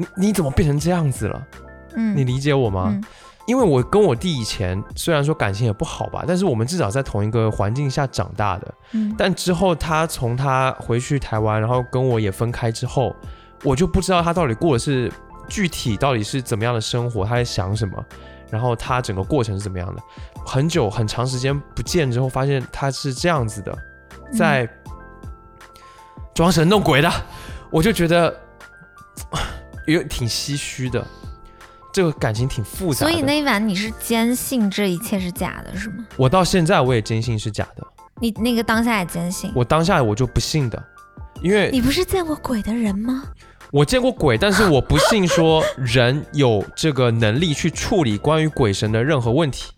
[0.00, 1.46] 你你怎么变成这样子了？
[1.94, 2.88] 嗯，你理解我吗？
[2.88, 3.04] 嗯
[3.46, 8.74] 因为我跟我弟以前虽然说感情也不好吧，但是我们至少在同一个环境下长大的。
[8.92, 13.16] 嗯但之后他从他回去台湾，然后跟我也分开之后，
[13.64, 15.10] 我就不知道他到底过的是
[15.48, 18.04] 具体到底是怎么样的生活，他在想什么，
[18.50, 20.02] 然后他整个过程是怎么样的。
[20.46, 23.76] 很久很长时间不见之后，发现他是这样子的，
[24.32, 24.68] 在
[26.34, 27.10] 装神弄鬼的，
[27.68, 28.32] 我就觉得
[29.92, 31.06] 有挺唏嘘的。
[31.92, 36.06] 这个感情挺复杂的，所以那一晚你是坚信这一切是假的，是吗？
[36.16, 37.84] 我到现在我也坚信是假的，
[38.20, 39.50] 你那个当下也坚信？
[39.56, 40.80] 我当下我就不信的，
[41.42, 43.24] 因为你不是见过鬼的人吗？
[43.72, 49.72] 我见过鬼，但是我不信说人有这个能力去处理关于鬼神的任何问题，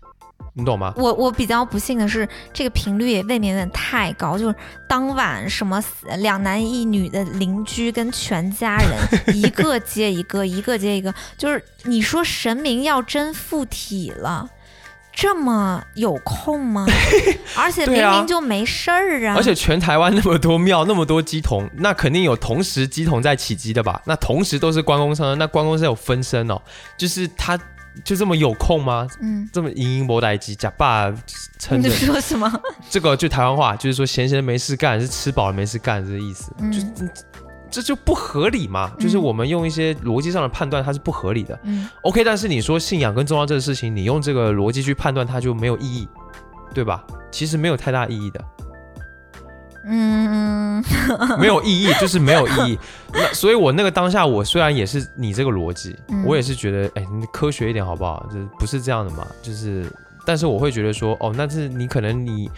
[0.53, 0.93] 你懂吗？
[0.97, 4.55] 我我比较不幸的是，这个频率也未免有点太高，就是
[4.87, 5.83] 当晚什么
[6.17, 8.97] 两男一女的邻居跟全家人
[9.35, 14.49] 一个接一个，一个接一个，就是你说神明要真附体了。
[15.15, 16.87] 这么有空吗？
[17.55, 19.35] 而且明明就没事儿啊！
[19.37, 24.01] 而且全台湾那么多庙，那么多鸡童，那肯定有同时鸡童在起鸡的吧？
[24.05, 26.59] 那同时都是关公生，那关公是有分身哦，
[26.97, 27.55] 就是他
[28.03, 29.07] 就这么有空吗？
[29.21, 31.13] 嗯，这么盈盈博待机，假爸
[31.59, 32.51] 撑你着说什么？
[32.89, 37.13] 这个就台湾话，就是说闲闲没事干，是吃饱了没事干这个意思，嗯就这
[37.69, 38.91] 这就不合理嘛。
[38.99, 41.59] 就是我们用一些逻辑上的判断，它是不合理的。
[41.63, 46.07] 嗯 OK，但是你说信仰跟宗教这个事情，你用这个逻辑去判断它就没有意义，
[46.73, 47.03] 对吧？
[47.31, 48.43] 其实没有太大意义的，
[49.85, 50.83] 嗯
[51.39, 52.79] 没有意义就是没有意义。
[53.13, 58.25] 那所以，我那个当下，我虽然也是你这个逻辑，嗯我也是觉得，哎，你科学一点好不好？
[58.31, 59.25] 就是不是这样的嘛？
[59.41, 59.85] 就是，
[60.25, 62.49] 但是我会觉得说，哦，那是你可能你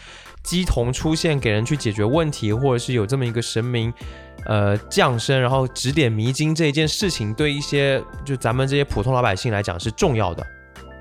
[0.43, 3.93] 鸡童出现给人去解决问题，或者是有这么一个神明。
[4.47, 10.45] 呃，降生然后指点迷津这一件事情，对一些就咱们这些普通老百姓来讲是重要的，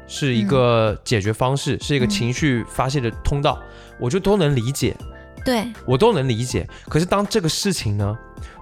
[0.07, 3.61] 是一个解决方式，是一个嗯情绪发泄的通道，
[4.01, 4.97] 我就都能理解。
[5.45, 6.67] 对，我都能理解。
[6.89, 8.17] 可是当这个事情呢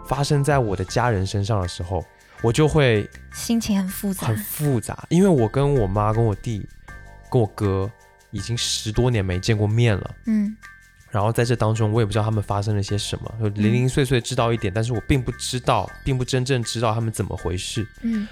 [0.06, 2.04] 发生在我的家人身上的时候，
[2.42, 4.36] 我就会心情很复杂很。
[4.38, 6.66] 复杂，因为我跟我妈、跟我弟、
[7.30, 7.90] 跟我哥
[8.30, 10.14] 已经十多年没见过面了。
[10.26, 10.56] 嗯
[11.10, 17.86] 然后在这当中，我也不知道他们发生了些什么，就零零碎碎知道一点，但是我并不知道，并不真正知道他们怎么回事。
[18.00, 18.26] 嗯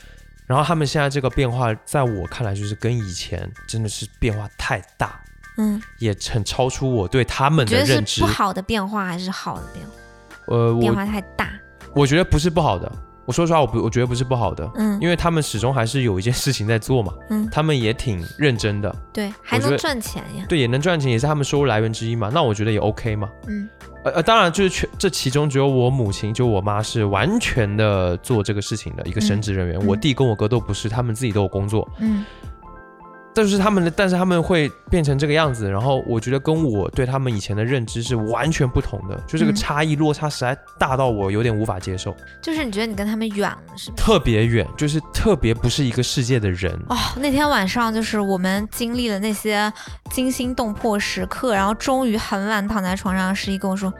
[0.46, 5.20] 然后他们现在这个变化，在我看来就是跟以前真的是变化太大，
[5.58, 8.14] 嗯，也很超出我对他们的认知。
[8.16, 8.26] 是不。
[8.26, 9.92] 好的变化还是好的变化？
[10.46, 11.50] 呃，变化太大，
[11.94, 12.90] 我觉得不是不好的。
[13.26, 14.98] 我说实话，我不，我觉得不是不好的，嗯。
[15.00, 22.28] 因为他们始终还是有一件事情在做嘛，嗯，他们也挺认真的，对，还能赚钱呀，对，也能赚钱，也是他们收入来源之一嘛。
[22.32, 23.28] 那我觉得也 OK 嘛。
[23.46, 23.68] 嗯。
[24.02, 32.24] 呃呃，当然就是全这其中只有我母亲，就我妈是完全的做这个事情的一个神职人员，嗯我弟跟我哥都不是，他们自己都有工作，嗯
[33.32, 43.96] 但是他们的，但是他们会变成这个样子，然后我觉得跟我对他们以前的认知是完全不同的，就这个嗯差异落差实在大到我有点无法接受，就是你觉得你跟他们远了是吗？
[43.96, 46.72] 特别远，就是特别不是一个世界的人。
[46.88, 49.72] 哦，那天晚上就是我们经历了那些
[50.10, 53.92] 惊心动魄时刻，然后终于很晚躺在床上，十一跟我说，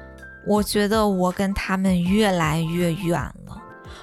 [0.45, 3.59] 我觉得我跟他们越来越远了。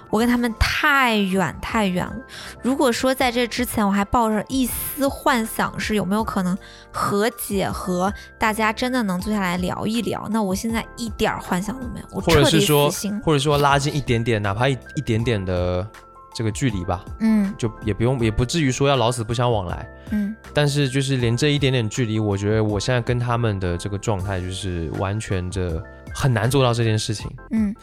[0.10, 2.16] 我跟他们太远太远了。
[2.62, 6.58] 如果说在这之前我还抱着一丝幻想，是有没有可能
[6.92, 13.20] 和解和大家真的能坐下来聊一聊，那我现在一点儿幻想都没有，我或者彻底是说死心。
[13.22, 15.88] 或者说拉近一点点，哪怕一一点点的
[16.34, 19.88] 这个距离吧，嗯就也不用，也不至于说要老死不相往来。
[20.12, 25.84] 嗯但是就是连这一点点距离，我觉得我现在跟他们的这个状态就是完全的
[26.14, 27.30] 很难做到这件事情。
[27.52, 27.76] 嗯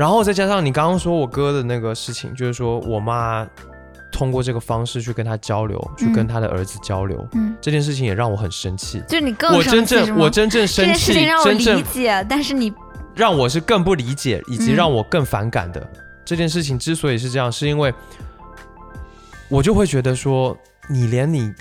[0.00, 3.46] 然后再加上你刚刚说我哥的那个事情，就是说我妈
[4.10, 9.02] 通过这个方式去跟他交流，去跟他的儿子交流，嗯，这件事情也让我很生气。
[9.06, 12.72] 就是你更我真正我真正这生件事气情让，我理真正解，但是你
[13.14, 15.86] 让我是更不理解，以及嗯让我更反感的、
[16.24, 17.92] 这件事情之所以是这样，是因为
[19.50, 20.56] 我就会觉得说，
[20.88, 21.52] 你连你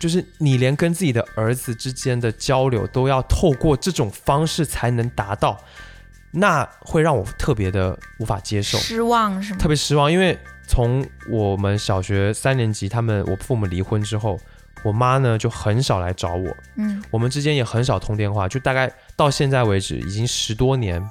[0.00, 5.60] 就是你连跟自己的儿子之间的交流都要透过这种方式才能达到，
[6.34, 9.58] 那会让我特别的无法接受，失望是吗？
[9.58, 14.38] 特别失望，因为从我们小学三年级，他们我父母离婚之后。
[14.82, 17.02] 我妈呢就很少来找我，嗯。
[17.10, 21.02] 我们之间也很少通电话，就大概到现在为止已经十多年，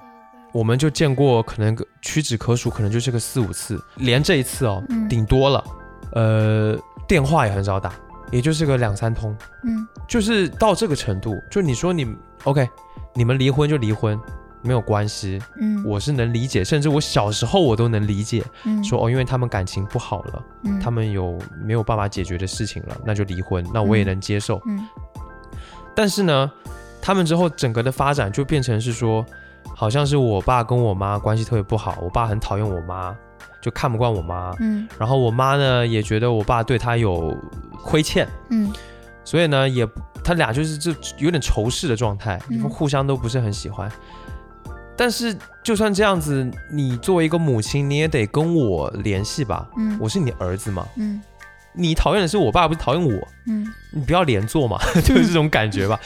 [0.51, 5.09] 我们就见过可能个屈指可数，可能就是个四五次，连这一次哦，嗯。
[5.09, 5.63] 顶多了，
[6.11, 7.93] 呃，电话也很少打，
[8.29, 9.87] 也就是个两三通，嗯。
[10.07, 11.41] 就是到这个程度。
[11.49, 12.05] 就你说你
[12.43, 12.69] OK，
[13.15, 14.19] 你们离婚就离婚，
[14.63, 18.83] 没有关系，嗯，我是能理解，甚至我小时候我都能理解，嗯。
[18.83, 20.79] 说哦，因为他们感情不好了，嗯。
[20.79, 24.07] 他们有没有办法解决的事情了，那就离婚，那我也嗯。
[24.07, 24.61] 能接受。
[24.65, 24.87] 嗯。
[25.93, 26.49] 但是呢，
[27.01, 29.25] 他们之后整个的发展就变成是说，
[29.75, 33.15] 好像是我爸跟我妈关系特别不好，我爸很讨厌我妈，
[33.61, 34.55] 就看不惯我妈。
[34.59, 34.87] 嗯。
[34.97, 37.37] 然后我妈呢也觉得我爸对她有
[37.83, 38.71] 亏欠，嗯。
[39.25, 39.87] 所以呢也
[40.23, 42.61] 他俩就是这有点仇视的状态，嗯。
[42.69, 43.91] 互相都不是很喜欢。
[44.95, 49.67] 但是就算这样子，你作为一个母亲，你也得跟我联系吧？
[49.77, 51.21] 嗯我是你儿子嘛，嗯
[51.73, 53.27] 你讨厌的是我爸，不是讨厌我。
[53.47, 55.99] 嗯你不要连坐嘛， 就是这种感觉吧。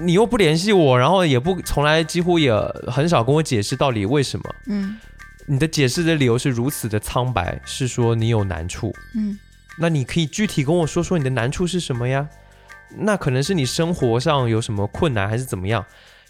[0.00, 2.52] 你又不联系我，然后也不从来几乎也
[2.86, 4.44] 很少跟我解释到底为什么。
[4.66, 4.98] 嗯
[5.46, 8.94] 你的解释的理由是如此的苍白，是说你有难处。
[9.16, 9.38] 嗯
[9.78, 12.28] 那你可以具体跟我说说你的难处是什么呀？
[12.96, 15.84] 那可能是你生活上有什么困难，还是怎么样，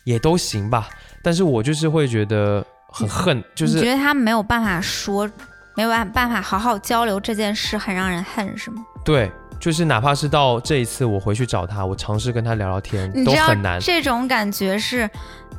[0.05, 0.88] 也都行吧。
[1.23, 5.31] 但是我就是会觉得很恨，就是觉得他没有办法说，
[5.77, 8.83] 没有办办法好好交流这件事，很让人恨是吗？
[9.05, 13.81] 对，就是哪怕是到这一次我回去找他，我尝试跟他聊聊天，都很难。
[13.81, 15.09] 这种感觉是，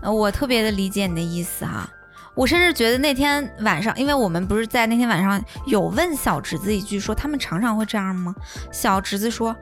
[0.01, 1.89] 呃我特别的理解你的意思哈。
[2.35, 8.33] 我甚至觉得那天晚上，因为我们不是在那天晚上有问小侄子一句，说他们常常会这样吗？
[8.71, 9.55] 小侄子说，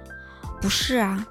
[0.61, 1.21] 不是啊，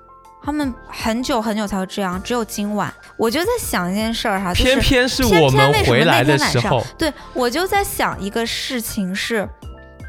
[0.43, 2.93] 他们很久很久才会这样，只有今晚。
[3.16, 9.47] 我就在想一件事儿哈，就是偏偏是我们回来的时候，对，我就在想一个事情是，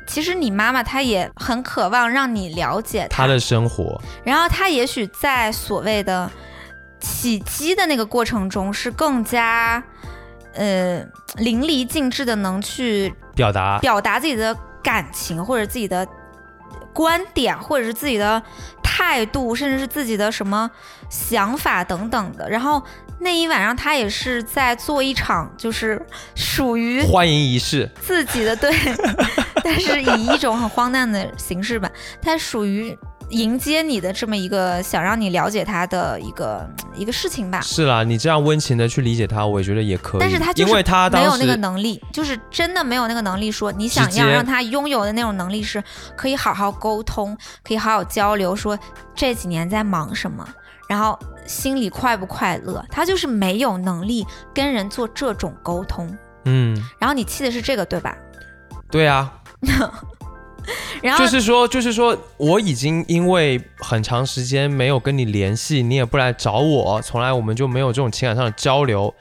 [0.08, 3.28] 其实你妈妈她也很渴望让你了解她。
[3.28, 6.32] 的生活，然后她也许在所谓的
[7.02, 9.84] 起机的那个过程中是更加
[10.54, 11.04] 呃
[11.36, 13.80] 淋漓尽致的能去表达。
[13.80, 16.08] 表达自己的感情或者自己的
[16.94, 18.42] 观点，或者是自己的
[18.84, 20.70] 态度，甚至是自己的什么
[21.10, 22.50] 想法等等的。
[22.50, 22.82] 然后
[23.20, 26.02] 那一晚上，他也是在做一场就是
[26.36, 28.72] 属于欢迎仪式，自己的对，
[29.64, 31.90] 但是以一种很荒诞的形式吧，
[32.22, 32.98] 它属于
[33.32, 37.60] 迎接你的这么一个想让你了解他的一个一个事情吧。
[37.62, 40.22] 是啦，你这样温情的去理解他，我也觉得也可以。
[40.22, 45.84] 但是他就是因为他没有那个能力，就是真的没有那个能力说你想要让他拥有的那种能力是
[46.16, 48.78] 可以好好沟通，可以好好交流，说
[49.16, 50.48] 这几年在忙什么，
[50.88, 51.18] 然后
[51.48, 56.16] 心里快不快乐，他就是没有能力跟人做这种沟通。
[56.46, 58.16] 嗯，然后你气的是这个对吧？
[58.90, 59.32] 对啊，
[61.02, 69.14] 然后就是说，就是说，我已经因为很长时间没有跟你联系，你也不来找我，从来我们就没有这种情感上的交流，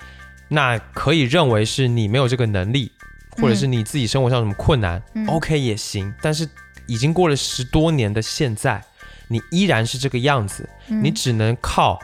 [0.49, 2.93] 那可以认为是你没有这个能力，
[3.41, 6.13] 或者是你自己生活上有什么困难、嗯 o k 也行。
[6.21, 6.49] 但是
[6.87, 8.83] 已经过了十多年的现在，
[9.29, 11.99] 你依然是这个样子，嗯你只能靠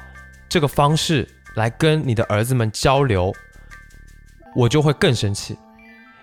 [0.48, 3.34] 这个方式来跟你的儿子们交流，
[4.54, 5.56] 我就会更生气，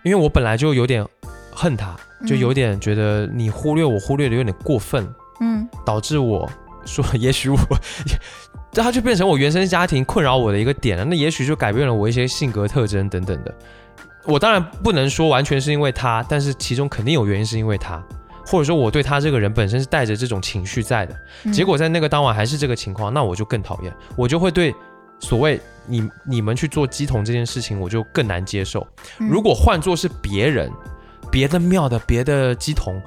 [0.01, 1.05] 因为我本来就有点
[1.55, 1.95] 恨他，
[2.25, 5.07] 就有点觉得你忽略我忽略的有点过分，
[5.41, 6.49] 嗯导致我
[6.85, 7.57] 说， 也许我，
[8.71, 11.05] 这他就变成我原生家庭困扰我的一个点了。
[11.05, 13.53] 那也许就改变了我一些性格特征等等的。
[14.25, 18.01] 我当然不能说完全是因为他，但是其中肯定有原因是因为他，
[18.45, 21.15] 或者说我对他这个人本身是带着这种情绪在的。
[21.43, 24.73] 嗯结果在那个当晚还是这个情况，那我就更讨厌，我就会对
[25.19, 28.85] 所谓你你们去做鸡同这件事情，我就更难接受。
[29.19, 30.71] 嗯如果换做是别人，
[31.33, 33.01] 别的庙的别的鸡同，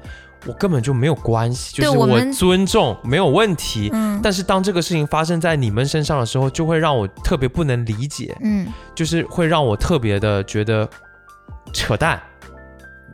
[0.45, 3.89] 我根本就没有关系，就是我尊重没有问题。
[3.93, 10.89] 嗯但是当这个事情发生在你们身上的时候，就会让我特别不能理解，嗯就是会让我特别的觉得
[11.71, 12.21] 扯淡，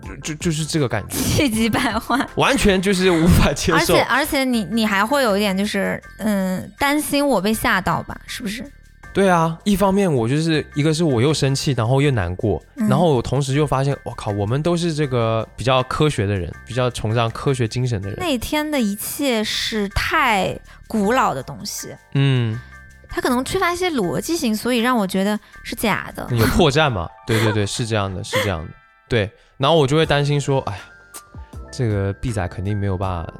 [0.01, 2.27] 就就就是这个感觉，气急败坏。
[2.35, 4.01] 完全就是无法接受而且。
[4.03, 8.19] 而且你你还会有一点就是嗯担心我被吓到吧？
[8.25, 8.65] 是不是？
[9.13, 18.17] 对啊，一方面我就是一个是我又生气，然后又难过，嗯然后我同时又发现，我靠，我们都是这个比较科学的人，比较崇尚科学精神的人。
[18.19, 20.57] 那天的一切是太
[20.87, 22.59] 古老的东西，嗯，
[23.07, 26.27] 它可能缺乏一些逻辑性，所以让我觉得是假的。
[26.31, 27.07] 有破绽嘛？
[27.27, 28.71] 对对对，是这样的，是这样的。
[29.07, 30.81] 对，然后我就会担心说，哎呀，
[31.71, 33.33] 这个 B 仔肯定没有办法。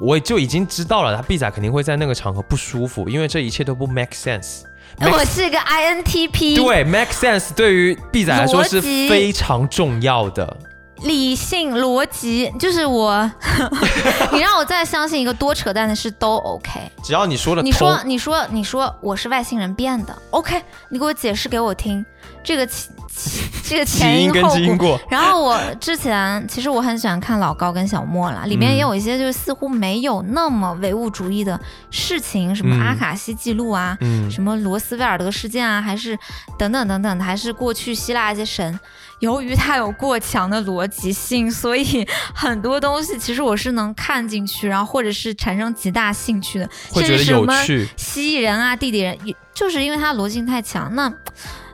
[0.00, 4.64] 我就已经知道了，他 B 仔肯定会在那个场合不舒服，因为这一切都不 make sense。
[5.00, 10.56] 我是个 INTP，对，make sense 对于 B 仔来说是非常重要的。
[11.02, 13.30] 理性逻辑，就是我，
[14.32, 16.80] 你让我再相信一个多扯淡的事都 OK。
[17.02, 20.60] 只要你说的你，说，你说，你说我是外星人变的，OK？
[20.90, 22.04] 你给我解释给我听，
[22.42, 25.00] 这个起起这个前因后果。
[25.08, 31.58] 然后我之前其实我很喜欢看老高跟小莫啦，里面嗯也有一些就是似乎没有那么唯物主义的
[31.90, 36.18] 事情，什么嗯阿卡西记录啊，嗯，什么罗斯威尔德事件啊，还是
[36.58, 38.78] 等等等等，还是过去希腊一些神。
[39.20, 46.68] 由于它有过强的逻辑性，所以很多东西其实我是能看进去，然后或者是产生极大兴趣的。
[46.90, 47.88] 会觉得甚至什么有趣。
[47.96, 50.94] 蜥蜴人啊、地底人，也就是因为它逻辑性太强。
[50.94, 51.12] 那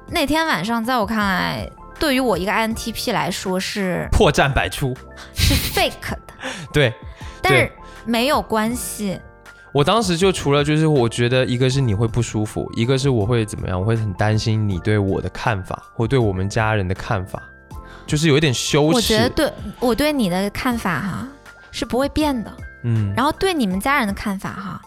[0.09, 1.69] 那天晚上，在我看来，
[1.99, 4.97] 对于我一个 INTP 来说是破绽百出。
[5.35, 6.35] 是 fake 的，
[6.73, 6.95] 对
[7.43, 7.71] 但是
[8.07, 9.21] 没有关系。
[9.75, 17.43] 我当时就除了就是我觉得一个是你会不舒服，一个是我会怎么样，我会很担心你对我的看法或对我们家人的看法，
[18.07, 18.95] 就是有一点羞耻。
[18.95, 21.29] 我觉得对我对你的看法哈
[21.73, 24.81] 是不会变的，嗯，然后对你们家人的看法哈。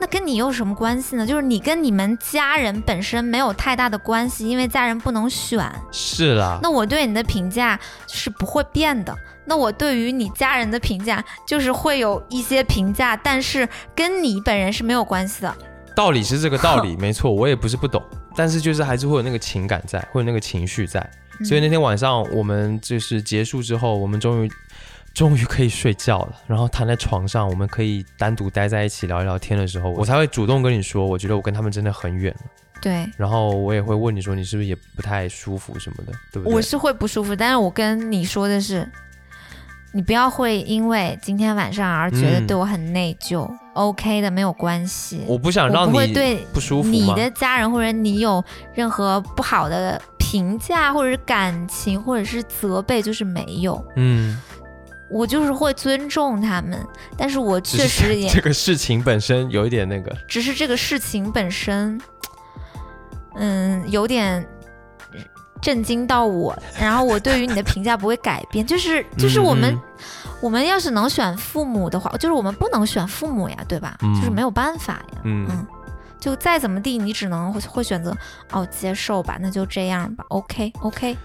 [0.00, 1.26] 那跟你有什么关系呢？
[1.26, 5.58] 就是你跟你们家人本身没有太大的关系，因为家人不能选。
[5.90, 9.16] 是啦，那我对你的评价是不会变的。
[9.44, 15.56] 那我对于你家人的评价就是会有一些评价，但是跟你本人是没有关系的。
[15.96, 18.00] 道理是这个道理，没错，我也不是不懂，
[18.36, 21.04] 但是就是还是会有那个情感在，会有那个情绪在。
[21.44, 24.50] 所以那天晚上我们就是结束之后，我们终于
[25.14, 32.40] 终于可以睡觉了，然后躺在床上，我们可以单独待在一起聊一聊天的时候，我才会主动跟你说，我觉得我跟他们真的很远了。
[32.80, 36.54] 对，然后我也会问你说，你是不是也不太舒服什么的，对不对？
[36.54, 38.88] 我是会不舒服，但是我跟你说的是，
[39.92, 45.22] 你不要会因为今天晚上而觉得嗯对我很内疚、o k 的，没有关系。
[45.26, 46.88] 我不想让你不舒服？
[46.88, 53.84] 你的家人或者你有任何不好的评价，或者是感情，或者是责备，就是没有。
[53.96, 54.40] 嗯，
[55.10, 56.78] 我就是会尊重他们，
[57.16, 62.00] 但是我确实 也这个事情本身有一点那个，只是这个事情本身，
[63.36, 64.46] 嗯，有点
[65.60, 66.56] 震惊到我。
[66.78, 69.80] 然后我对于你的评价不会改变，就是 就是我们、嗯
[70.40, 73.98] 我们要是能选父母的话，就是我们不能选父母呀，对吧？
[74.02, 75.18] 嗯就是没有办法呀。
[75.24, 75.66] 嗯嗯，
[76.20, 78.16] 就再怎么地，你只能会会选择
[78.52, 81.16] 哦接受吧，那就这样吧，OK OK，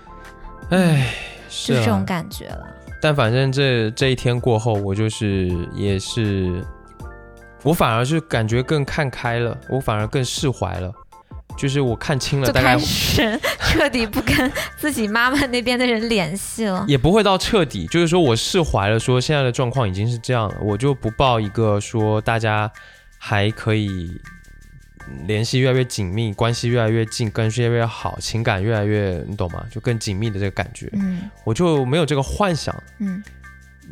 [0.71, 1.13] 唉，
[1.47, 2.65] 就这啊种感觉了。
[3.04, 6.64] 但反正这这一天过后，我就是也是，
[7.62, 10.89] 我反而是感觉更看开了，我反而更释怀了，
[11.58, 16.86] 就是我看清了就大概开始彻底不跟自己妈妈那边的人联系了。
[16.88, 22.72] 也不会到彻底，就是说我释怀了，说现在的状况已经是这样了，我就不抱一个说大家
[23.18, 24.20] 还可以嗯
[25.28, 29.66] 联系越来越紧密，关系越来越近，关系越来越好，情感越来越，你懂吗？
[29.72, 31.30] 就更紧密的这个感觉，嗯。
[31.43, 32.76] 我就没有这个幻想。
[32.99, 33.24] 嗯。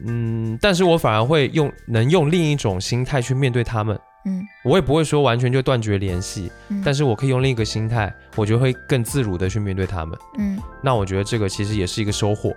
[0.06, 4.42] 嗯，但是我反而会用能用另一种心态去面对他们，嗯。
[4.64, 10.18] 我也不会说完全就断绝联系，嗯，但是我可以用另一个心态，我觉得会更自如的去面对他们。
[10.38, 10.58] 嗯。
[10.82, 12.56] 那我觉得这个其实也是一个收获，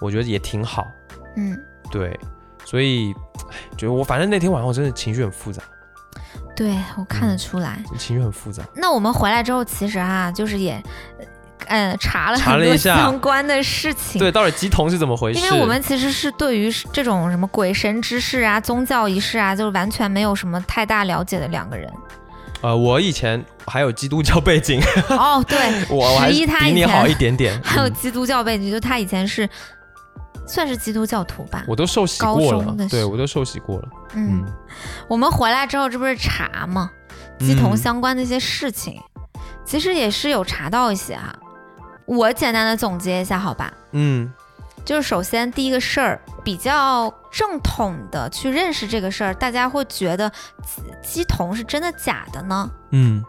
[0.00, 0.86] 我觉得也挺好。
[1.36, 1.56] 嗯，
[1.90, 2.18] 对，
[2.64, 3.12] 所以，
[3.50, 5.62] 哎，就我反正那天晚上我真的情绪很复杂，
[6.58, 7.78] 对我看得嗯出来。
[7.96, 8.64] 情绪很复杂。
[8.74, 10.82] 那我们回来之后，其实啊，就是也，
[11.68, 14.18] 嗯，查了很多查了一下相关的事情。
[14.18, 15.38] 对，到底鸡同是怎么回事？
[15.38, 21.88] 因为我们其实是对于这种什么鬼神之事啊、宗教仪式啊，就是完全没有什么太大了解的两个人。
[22.60, 25.56] 呃，我以前还有基督教背景，哦，对，
[26.26, 29.48] 十一他以比你好一点点，嗯还有基督教背景，就他以前是
[30.48, 31.64] 算是基督教徒吧。
[31.68, 33.88] 我都受洗过了对我都受洗过了。
[34.14, 34.52] 嗯，嗯
[35.06, 36.90] 我们回来之后，这不是查嘛，
[37.38, 39.00] 鸡同嗯相关的一些事情，
[39.64, 41.32] 其实也是有查到一些哈。
[42.06, 43.72] 我简单的总结一下，好吧？
[43.92, 44.32] 嗯
[44.84, 50.30] 就是首先第一个事儿，比较正统的去认识这个事儿，大家会觉得
[50.62, 50.82] 鸡
[51.20, 52.70] 鸡同是真的假的呢？
[52.92, 53.22] 嗯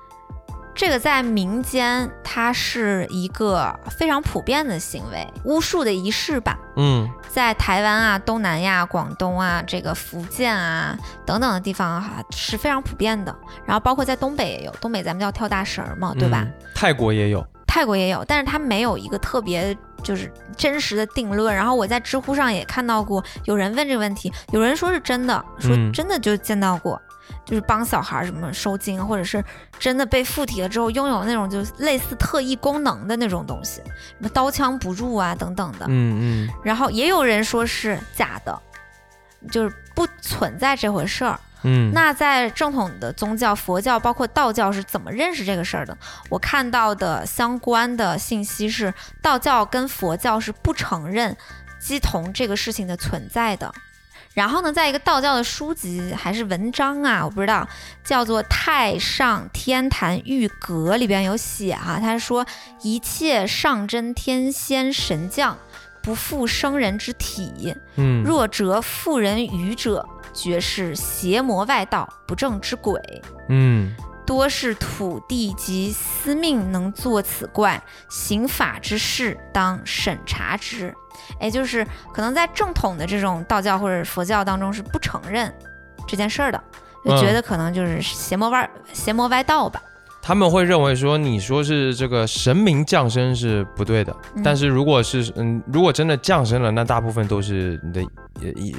[0.79, 6.57] 这个在民间它是一个非常普遍的行为，巫术的仪式吧。
[6.77, 13.35] 嗯在台湾啊、东南亚、广东啊、这个福建啊等等的地方哈、是非常普遍的。
[13.65, 16.45] 然后包括在东北也有，东北咱们叫跳大神儿嘛，对吧？
[16.47, 21.53] 嗯泰国也有，泰国也有，但是它没有一个特别就是真实的定论。
[21.53, 26.99] 然后我在知乎上也看到过有人问这个问题，有人说是真的，说嗯真的就见到过，
[27.49, 29.43] 就是帮小孩儿什么收精，或者是
[29.79, 35.87] 真的被附体了之后拥有那种就类似特异功能的那种东西，什么刀枪不入啊等等的。
[35.87, 38.61] 嗯嗯然后也有人说是假的，
[39.49, 41.39] 就是不存在这回事儿。
[41.63, 45.97] 嗯，那在正统的宗教，佛教包括道教是怎么认识这个事儿的？
[46.29, 48.93] 我看到的相关的信息是，
[49.23, 51.35] 道教跟佛教是不承认
[51.79, 53.73] 鸡同这个事情的存在的。
[54.39, 57.67] 然后呢，在一个道教的书籍还是文章啊，我不知道，
[58.05, 62.45] 叫做《太上天坛玉阁》里边有写哈、他说
[62.81, 65.57] 一切上真天仙神将，
[66.01, 73.21] 不负生人之体，嗯若折妇人愚者，绝是邪魔外道，不正之鬼。
[73.49, 73.93] 嗯
[74.29, 80.93] 多是土地及司命能作此怪，刑法之事当审查之。
[81.39, 85.51] 哎，就是可能在正统的这种道教或者佛教当中是不承认
[86.07, 86.63] 这件事儿的，
[87.03, 89.81] 就觉嗯得可能就是邪魔歪、邪魔歪道吧。
[90.29, 94.43] 他们会认为说你说是这个神明降生是不对的，嗯。
[94.43, 98.01] 但是如果是嗯，如果真的降生了，那大部分都是你的
[98.43, 98.75] 呃一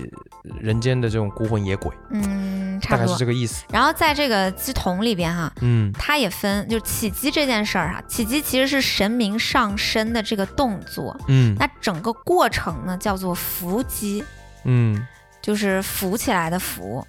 [0.61, 3.17] 人间的这种孤魂野鬼，嗯，差大概是。
[3.17, 3.65] 这个意思。
[3.73, 11.57] 然后在这个鸡同里边哈，嗯它也分，就是起鸡这件事儿哈，起鸡其实是神明上身的这个动作，嗯。
[11.59, 14.23] 那整个过程呢叫做伏鸡，
[14.63, 15.05] 嗯。
[15.43, 17.03] 就是浮起来的浮，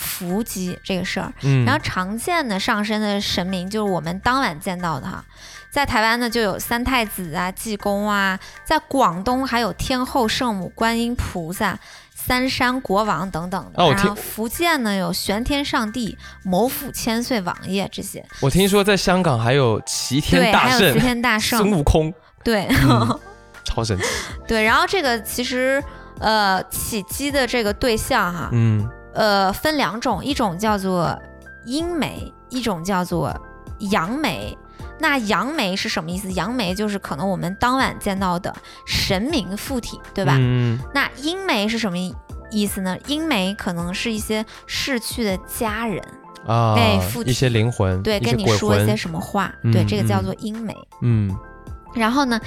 [0.00, 1.32] 伏击这个事儿。
[1.42, 5.24] 嗯，然后常见的上身的神明就是我们当晚见到的哈，
[5.70, 11.78] 在台湾呢就有三太子啊、济公啊，在广东还有天后圣母、观音菩萨。
[12.22, 22.12] 三山国王等等的，哦然后福建呢有玄天上帝、谋府千岁王爷这些，我听说在香港还有齐天对，大还有齐圣天大圣，孙悟空，
[22.44, 23.18] 对，嗯
[23.64, 24.04] 超神奇。
[24.46, 25.82] 对，然后这个其实
[26.20, 31.18] 呃起机的这个对象哈，嗯呃分两种，一种叫做
[31.64, 33.34] 阴媒，一种叫做
[33.90, 34.56] 阳媒。
[34.98, 36.30] 那阳媒是什么意思？
[36.32, 38.54] 阳媒就是可能我们当晚见到的
[38.86, 40.36] 神明附体，对吧？
[40.38, 41.96] 嗯那阴媒是什么
[42.50, 42.96] 意思呢？
[43.06, 46.02] 阴媒可能是一些逝去的家人，
[46.46, 50.74] 啊对附，体一些灵魂，对，跟你说一些，什么话，对，嗯这个叫嗯做阴媒。
[51.00, 51.34] 嗯，
[51.94, 52.40] 然后呢，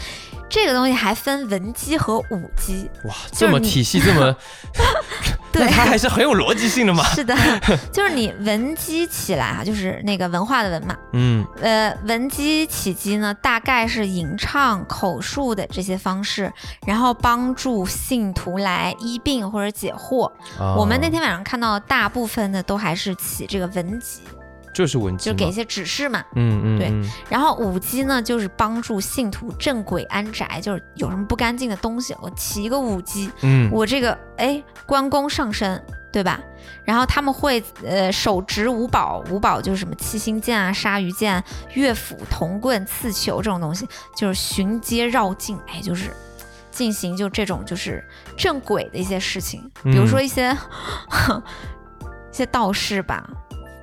[0.50, 4.36] 这个东西还分文姬和武姬，哇，这么体系，这么，
[5.52, 5.68] 对。
[5.70, 7.04] 它还是很有逻辑性的嘛。
[7.06, 7.36] 是的，
[7.92, 11.46] 就是你文姬起来啊，就是那个文化的文嘛，嗯。
[11.62, 16.52] 呃，文姬起姬呢，大概是吟唱、口述的这些方式，
[16.86, 20.32] 然后帮助信徒来医病或者解惑。
[20.60, 24.22] 啊我们那天晚上看到的大部分的都还是起这个文姬，
[24.74, 26.24] 就是文姬，就给一些指示嘛。
[26.36, 26.90] 嗯嗯对。
[26.90, 27.10] 嗯。
[27.30, 33.70] 然后武姬呢，就是帮助信徒镇鬼安宅，就是有什么不干净的东西，我起一个武姬，嗯。
[33.72, 36.40] 我这个哎关公上身，对吧？
[36.86, 41.44] 然后他们会呃手执五宝，五宝就是什么七星剑啊、鲨鱼剑、
[41.76, 46.10] 乐府、铜棍、刺球这种东西，就是巡街绕境，哎，就是
[46.72, 48.04] 进行就这种就是
[48.36, 50.56] 镇鬼的一些事情，比如说一些、
[52.32, 53.30] 一些道士吧，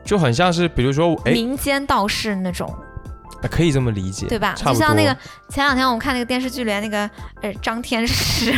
[0.05, 2.75] 就很像是，比如说，哎，民间道士那种，
[3.51, 4.55] 可以这么理解，对吧？
[4.57, 5.17] 就像那个
[5.49, 7.09] 前两天我们看那个电视剧里面那个
[7.43, 8.53] 呃张天师，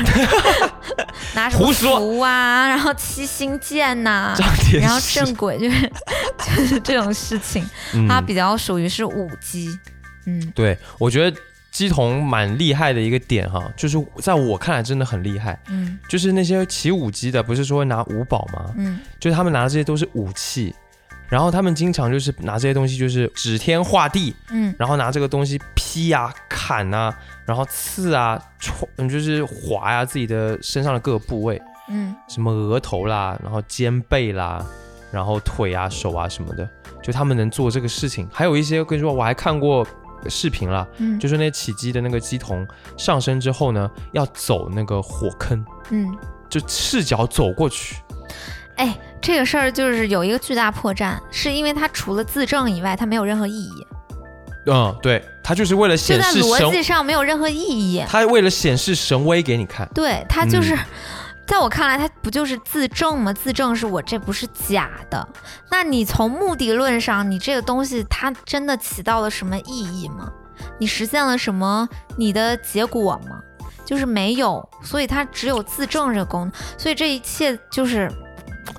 [1.34, 1.98] 拿什么胡说。
[1.98, 5.92] 符啊，然后七星剑呐、张天然后师正轨就是
[6.56, 7.64] 就是这种事情，
[7.94, 8.08] 嗯。
[8.08, 9.78] 它比较属于是舞姬，
[10.26, 10.52] 嗯。
[10.54, 11.36] 对，我觉得
[11.70, 15.58] 姬童蛮厉害的一个点哈，就是在我看来真的很厉害。
[15.68, 15.98] 嗯。
[16.08, 18.72] 就是那些起舞姬的，不是说拿舞宝吗？
[18.76, 18.98] 嗯。
[19.20, 20.74] 就是他们拿的这些都是武器，
[21.32, 27.10] 然后他们经常就是拿这些东西就是指天画地，嗯然后拿这个东西劈啊、砍啊，
[27.46, 31.58] 然后刺啊、戳，嗯，就是划呀、自己的身上的各个部位，
[31.88, 34.62] 嗯什么额头啦，然后肩背啦，
[35.10, 36.68] 然后腿啊、手啊什么的，
[37.02, 38.28] 就他们能做这个事情。
[38.30, 39.86] 还有一些，我跟你说，我还看过
[40.28, 42.68] 视频啦，嗯，就是那起鸡的那个鸡童
[42.98, 46.14] 上身之后呢，要走那个火坑，嗯，
[46.50, 47.96] 就赤脚走过去。
[48.82, 53.86] 哎，这个事儿就是有一个巨大破绽，是因为它除了自证以外，它没有任何意义，
[54.66, 58.02] 嗯，对，它就是为了显示神，逻辑上没有任何意义。
[58.08, 59.88] 它为了显示神威给你看。
[59.94, 60.74] 对，它就是。
[60.74, 60.78] 嗯
[61.44, 63.32] 在我看来，它不就是自证吗？
[63.32, 65.28] 自证是我这不是假的。
[65.70, 70.30] 那你从目的论上，你这个东西它真的起到了什么意义吗？
[70.78, 73.40] 你实现了什么你的结果吗？
[73.84, 78.10] 就是没有，所以它只有自证这个功能，所以这一切就是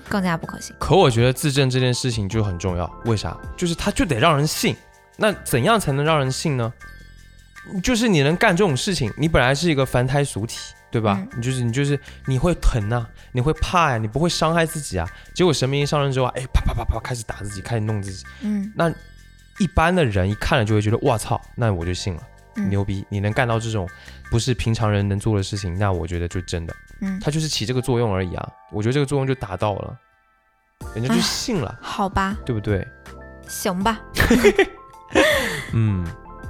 [0.09, 0.75] 更加不可信。
[0.79, 3.37] 可我觉得自证这件事情就很重要，为啥？
[3.57, 4.75] 就是它就得让人信。
[5.17, 6.71] 那怎样才能让人信呢？
[7.81, 10.57] 就是你能干这种事情，你本来是一个凡胎俗体，
[10.91, 11.17] 对吧？
[11.21, 15.07] 嗯你就是你就是你会疼啊，你会怕呀、你不会伤害自己啊。
[15.33, 18.25] 结果神明一上任之后，哎，啪啪啪啪开始打自己，开始弄自己。
[18.41, 18.93] 嗯那
[19.59, 23.05] 一般的人一看了就会觉得，哇操，那我就信了，嗯牛逼！
[23.09, 23.87] 你能干到这种
[24.31, 26.73] 不是平常人能做的事情，那我觉得就真的。
[27.01, 28.49] 嗯，他就是起这个作用而已啊。
[28.71, 29.97] 我觉得这个作用就达到了，
[30.95, 32.87] 人家就信了，好吧，对不对？
[33.47, 33.99] 行吧。
[35.73, 36.05] 嗯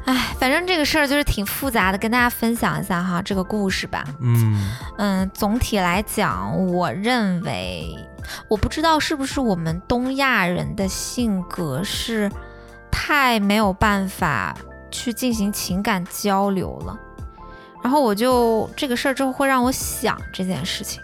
[0.06, 4.04] 哎，反正这个事儿就是挺复杂的，跟大家分享一下哈这个故事吧。
[4.20, 7.96] 嗯嗯，总体来讲，我认为，
[8.50, 12.30] 我不知道是不是我们东亚人的性格是
[12.92, 14.54] 太没有办法
[14.94, 16.98] 去进行情感交流了。
[17.84, 21.02] 然后我就这个事儿之后会让我想这件事情。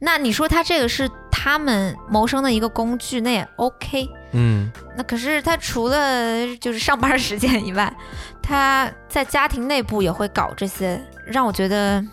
[0.00, 4.08] 那你说他这个是他们谋生的一个工具，那也 OK。
[4.32, 7.94] 嗯，那可是他除了就是上班时间以外，
[8.42, 12.04] 他在家庭内部也会搞这些，让我觉得，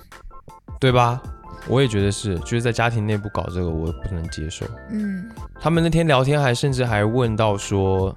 [0.79, 1.19] 对吧？
[1.67, 4.65] 我也觉得是，就是在家庭内部搞这个，我不能接受。
[4.91, 5.29] 嗯
[5.59, 8.15] 他们那天聊天还甚至还问到说，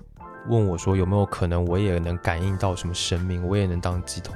[0.48, 4.34] 问我说有没有可能我也能感应到什么神明，我也能当鸡童。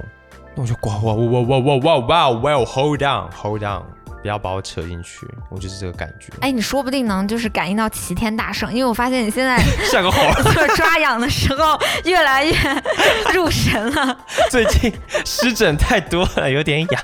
[0.55, 3.83] 那我就哇哇哇哇哇哇哇哇哇，hold on hold on，
[4.21, 6.33] 不要把我扯进去，我就是这个感觉。
[6.41, 9.57] 哎，你说不定能就是感应到齐天大圣，因为我发现你现在
[9.91, 12.53] 像个猴儿， 就是抓痒的时候越来越
[13.33, 14.17] 入神了，
[14.49, 14.91] 最近
[15.25, 17.03] 湿疹太多了，有点痒。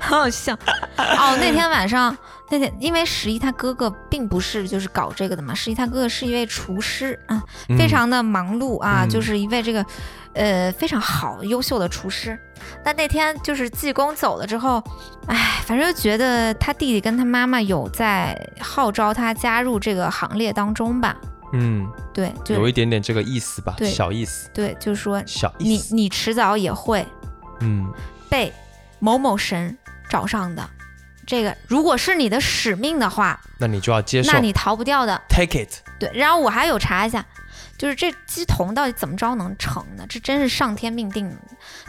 [0.00, 0.54] 好好笑。
[0.96, 2.16] 哦，那天晚上，
[2.48, 7.42] 那天因为十一他哥哥并不是就是搞这个的嘛，十一他哥哥是一位厨师啊，
[7.76, 9.84] 非常的忙碌啊，嗯就是一位这个
[10.34, 12.38] 呃非常好优秀的厨师。
[12.84, 14.82] 但那天就是济公走了之后，
[15.26, 21.16] 哎，反正就觉得他弟弟跟他妈妈有在号召他加入这个行列当中吧。
[21.52, 25.94] 嗯，对，就有一点点这个意思吧，对小意思，对，就是说小意你思。
[25.94, 27.06] 你迟早也会
[27.60, 27.92] 嗯
[28.28, 28.52] 被
[28.98, 29.76] 某某神
[30.08, 30.68] 找上的。
[31.26, 35.20] 这个如果是你的使命的话，那你就要接受那你逃不掉的。
[35.28, 35.80] ，take it。
[35.98, 37.24] 对，然后我还有查一下，
[37.78, 40.04] 就是这鸡童到底怎么着能成呢？
[40.08, 41.36] 这真是上天命定的。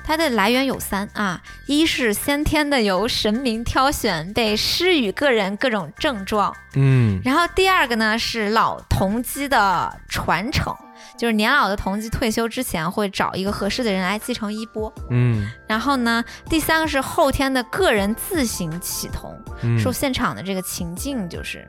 [0.03, 10.73] 它的来源有三啊，一是先天的由神明挑选，被施予个人各种症状；嗯然后第二个呢是老同鸡的传承，
[11.17, 14.91] 就是年老的童鸡退休之前会找一个合适的人来继承衣钵。
[15.09, 21.67] 嗯然后呢，第三个是后天的个人自行启童，嗯，受现场的这个情境就是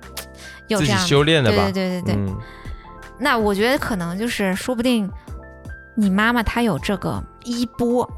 [0.69, 1.07] 有这样的。
[1.07, 1.65] 修炼的吧？
[1.65, 2.39] 对对对对对，嗯
[3.19, 5.11] 那我觉得可能就是说不定
[5.95, 8.09] 你妈妈她有这个衣钵，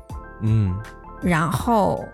[0.42, 0.74] 嗯，
[1.22, 2.06] 然后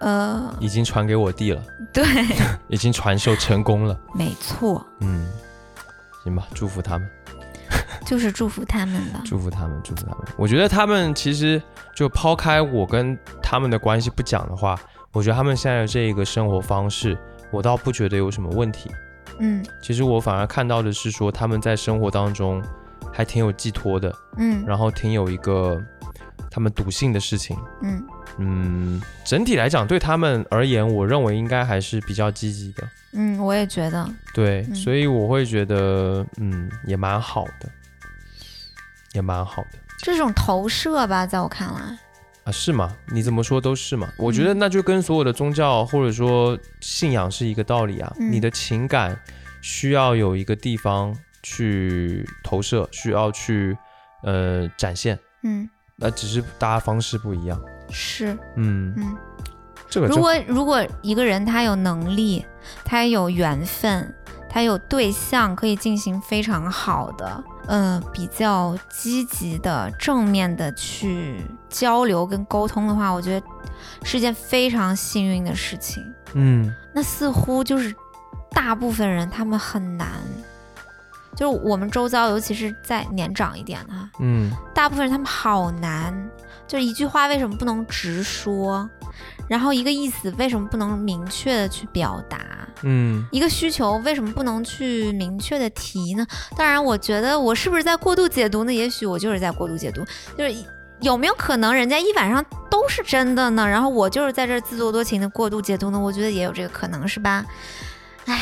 [0.00, 1.62] 呃，已经传给我弟了，
[1.92, 2.04] 对，
[2.68, 3.96] 已经传授成功了。
[4.14, 5.26] 没错，嗯，
[6.24, 7.08] 行吧，祝福他们，
[8.04, 9.20] 就是祝福他们吧。
[9.24, 10.18] 祝福他们，祝福他们。
[10.36, 11.62] 我觉得他们其实
[11.94, 14.76] 就抛开我跟他们的关系不讲的话，
[15.12, 17.16] 我觉得他们现在的这一个生活方式，
[17.52, 18.90] 我倒不觉得有什么问题。
[19.38, 22.62] 嗯其实我反而看到的是说他们在生活当中
[23.12, 25.82] 还挺有寄托的，嗯然后挺有一个
[26.50, 27.56] 他们笃信的事情。
[27.82, 28.02] 嗯
[28.38, 32.88] 嗯，整体来讲对他们而言，我认为应该还是比较积极的。
[33.12, 37.68] 嗯，我也觉得，对，嗯所以我会觉得，嗯，也蛮好的，
[39.12, 39.78] 也蛮好的。
[39.98, 41.98] 这种投射吧，在我看来，
[42.44, 42.96] 啊，是吗？
[43.12, 44.08] 你怎么说都是嘛。
[44.18, 48.12] 我觉得那就跟所有的宗教或者说信仰是一个道理啊。
[48.18, 49.18] 嗯你的情感
[49.60, 53.76] 需要有一个地方去投射，需要去
[54.22, 57.60] 呃展现，嗯，那只是大家方式不一样。
[57.90, 59.16] 是，嗯，嗯。
[59.88, 62.44] 这个如果如果一个人他有能力，
[62.82, 64.14] 他有缘分，
[64.52, 73.46] 他有对象可以进行非常好的，呃，比较积极的、正面的去交流跟沟通的话，我觉得
[74.02, 76.04] 是件非常幸运的事情。
[76.34, 76.70] 嗯。
[76.92, 77.94] 那似乎就是
[78.50, 80.08] 大部分人他们很难，
[81.34, 84.52] 就是我们周遭，尤其是在年长一点的哈，嗯。
[84.74, 86.14] 大部分人他们好难，
[86.68, 88.86] 就是一句话为什么不能直说，
[89.52, 92.40] 然后一个意思为什么不能明确的去表达，
[92.84, 96.26] 嗯一个需求为什么不能去明确的提呢？
[96.56, 98.72] 当然，我觉得我是不是在过度解读呢？
[98.72, 100.02] 也许我就是在过度解读，
[100.38, 100.54] 就是
[101.02, 103.68] 有没有可能人家一晚上都是真的呢？
[103.68, 106.00] 然后我就是在这儿自作多情的过度解读呢？
[106.00, 107.44] 我觉得也有这个可能，是吧？
[108.24, 108.40] 唉，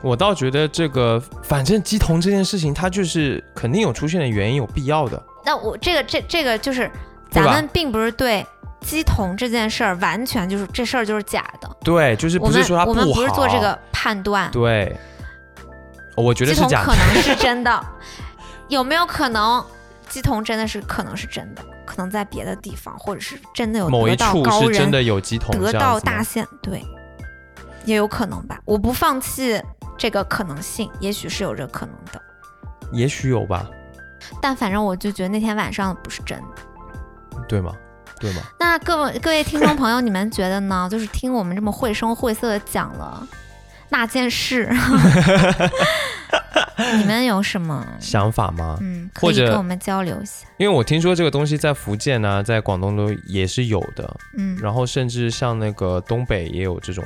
[0.00, 5.22] 我倒觉得这个，反正鸡同这件事情，它就是肯定有出现的原因，有必要的。
[5.44, 6.90] 那我这个这这个就是
[7.30, 8.46] 咱们并不是对
[8.80, 11.76] 鸡同这件事儿完全就是这事儿就是假的。
[11.84, 13.00] 对，就是不是说它不好。
[13.00, 14.96] 我们不是做这个判断，对，
[16.16, 16.86] 我觉得鸡同是假的。
[16.86, 17.84] 可能是真的，
[18.68, 19.64] 有没有可能
[20.08, 21.62] 鸡同真的是可能是真的？
[21.86, 26.84] 可能在别的地方，或者是真的有某一处高人，是真的有鸡同得这样子吗道大仙，对，
[27.84, 28.60] 也有可能吧。
[28.64, 29.60] 我不放弃
[29.98, 32.22] 这个可能性，也许是有这个可能的。
[32.92, 33.68] 也许有吧，
[34.40, 37.42] 但反正我就觉得那天晚上不是真的。
[37.48, 37.74] 对吗？
[38.20, 38.42] 对吗？
[38.58, 40.86] 那各位各位听众朋友，你们觉得呢？
[40.92, 43.26] 就是听我们这么绘声绘色的讲了
[43.88, 44.70] 那件事，
[46.98, 48.76] 你们有什么想法吗？
[48.80, 50.46] 嗯可以或者跟我们交流一下？
[50.58, 57.04] 因为我听说这个东西在福建呢、在广东都也是有的，嗯，然后甚至像那个东北也有这种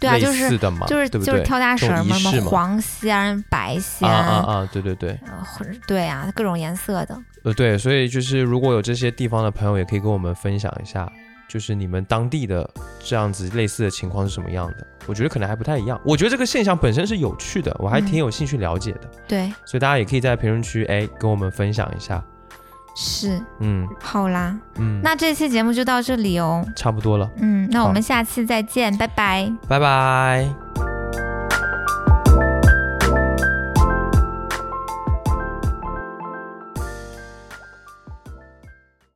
[0.00, 1.32] 对啊，类就是似的嘛，就是对不对？
[1.32, 4.68] 就是跳大这绳嘛，什么黄仙、白仙，啊啊啊！
[4.72, 7.16] 对对对，呃或者对啊，各种颜色的。
[7.44, 11.10] 呃对，所以就是如果有这些地方的朋友，也可以跟我们分享一下，
[11.46, 12.68] 就是你们当地的
[12.98, 14.86] 这样子类似的情况是什么样的？
[15.06, 16.00] 我觉得可能还不太一样。
[16.04, 22.24] 我觉得这个现象本身是有趣的，我还挺嗯有兴趣了解的，对，所以大家也可以在评论区哎跟我们分享一下。
[22.96, 26.64] 是，嗯好啦，嗯，那这期节目就到这里哦。
[26.76, 29.52] 差不多了，嗯，那我们下期再见，拜拜。
[29.68, 30.93] 拜拜。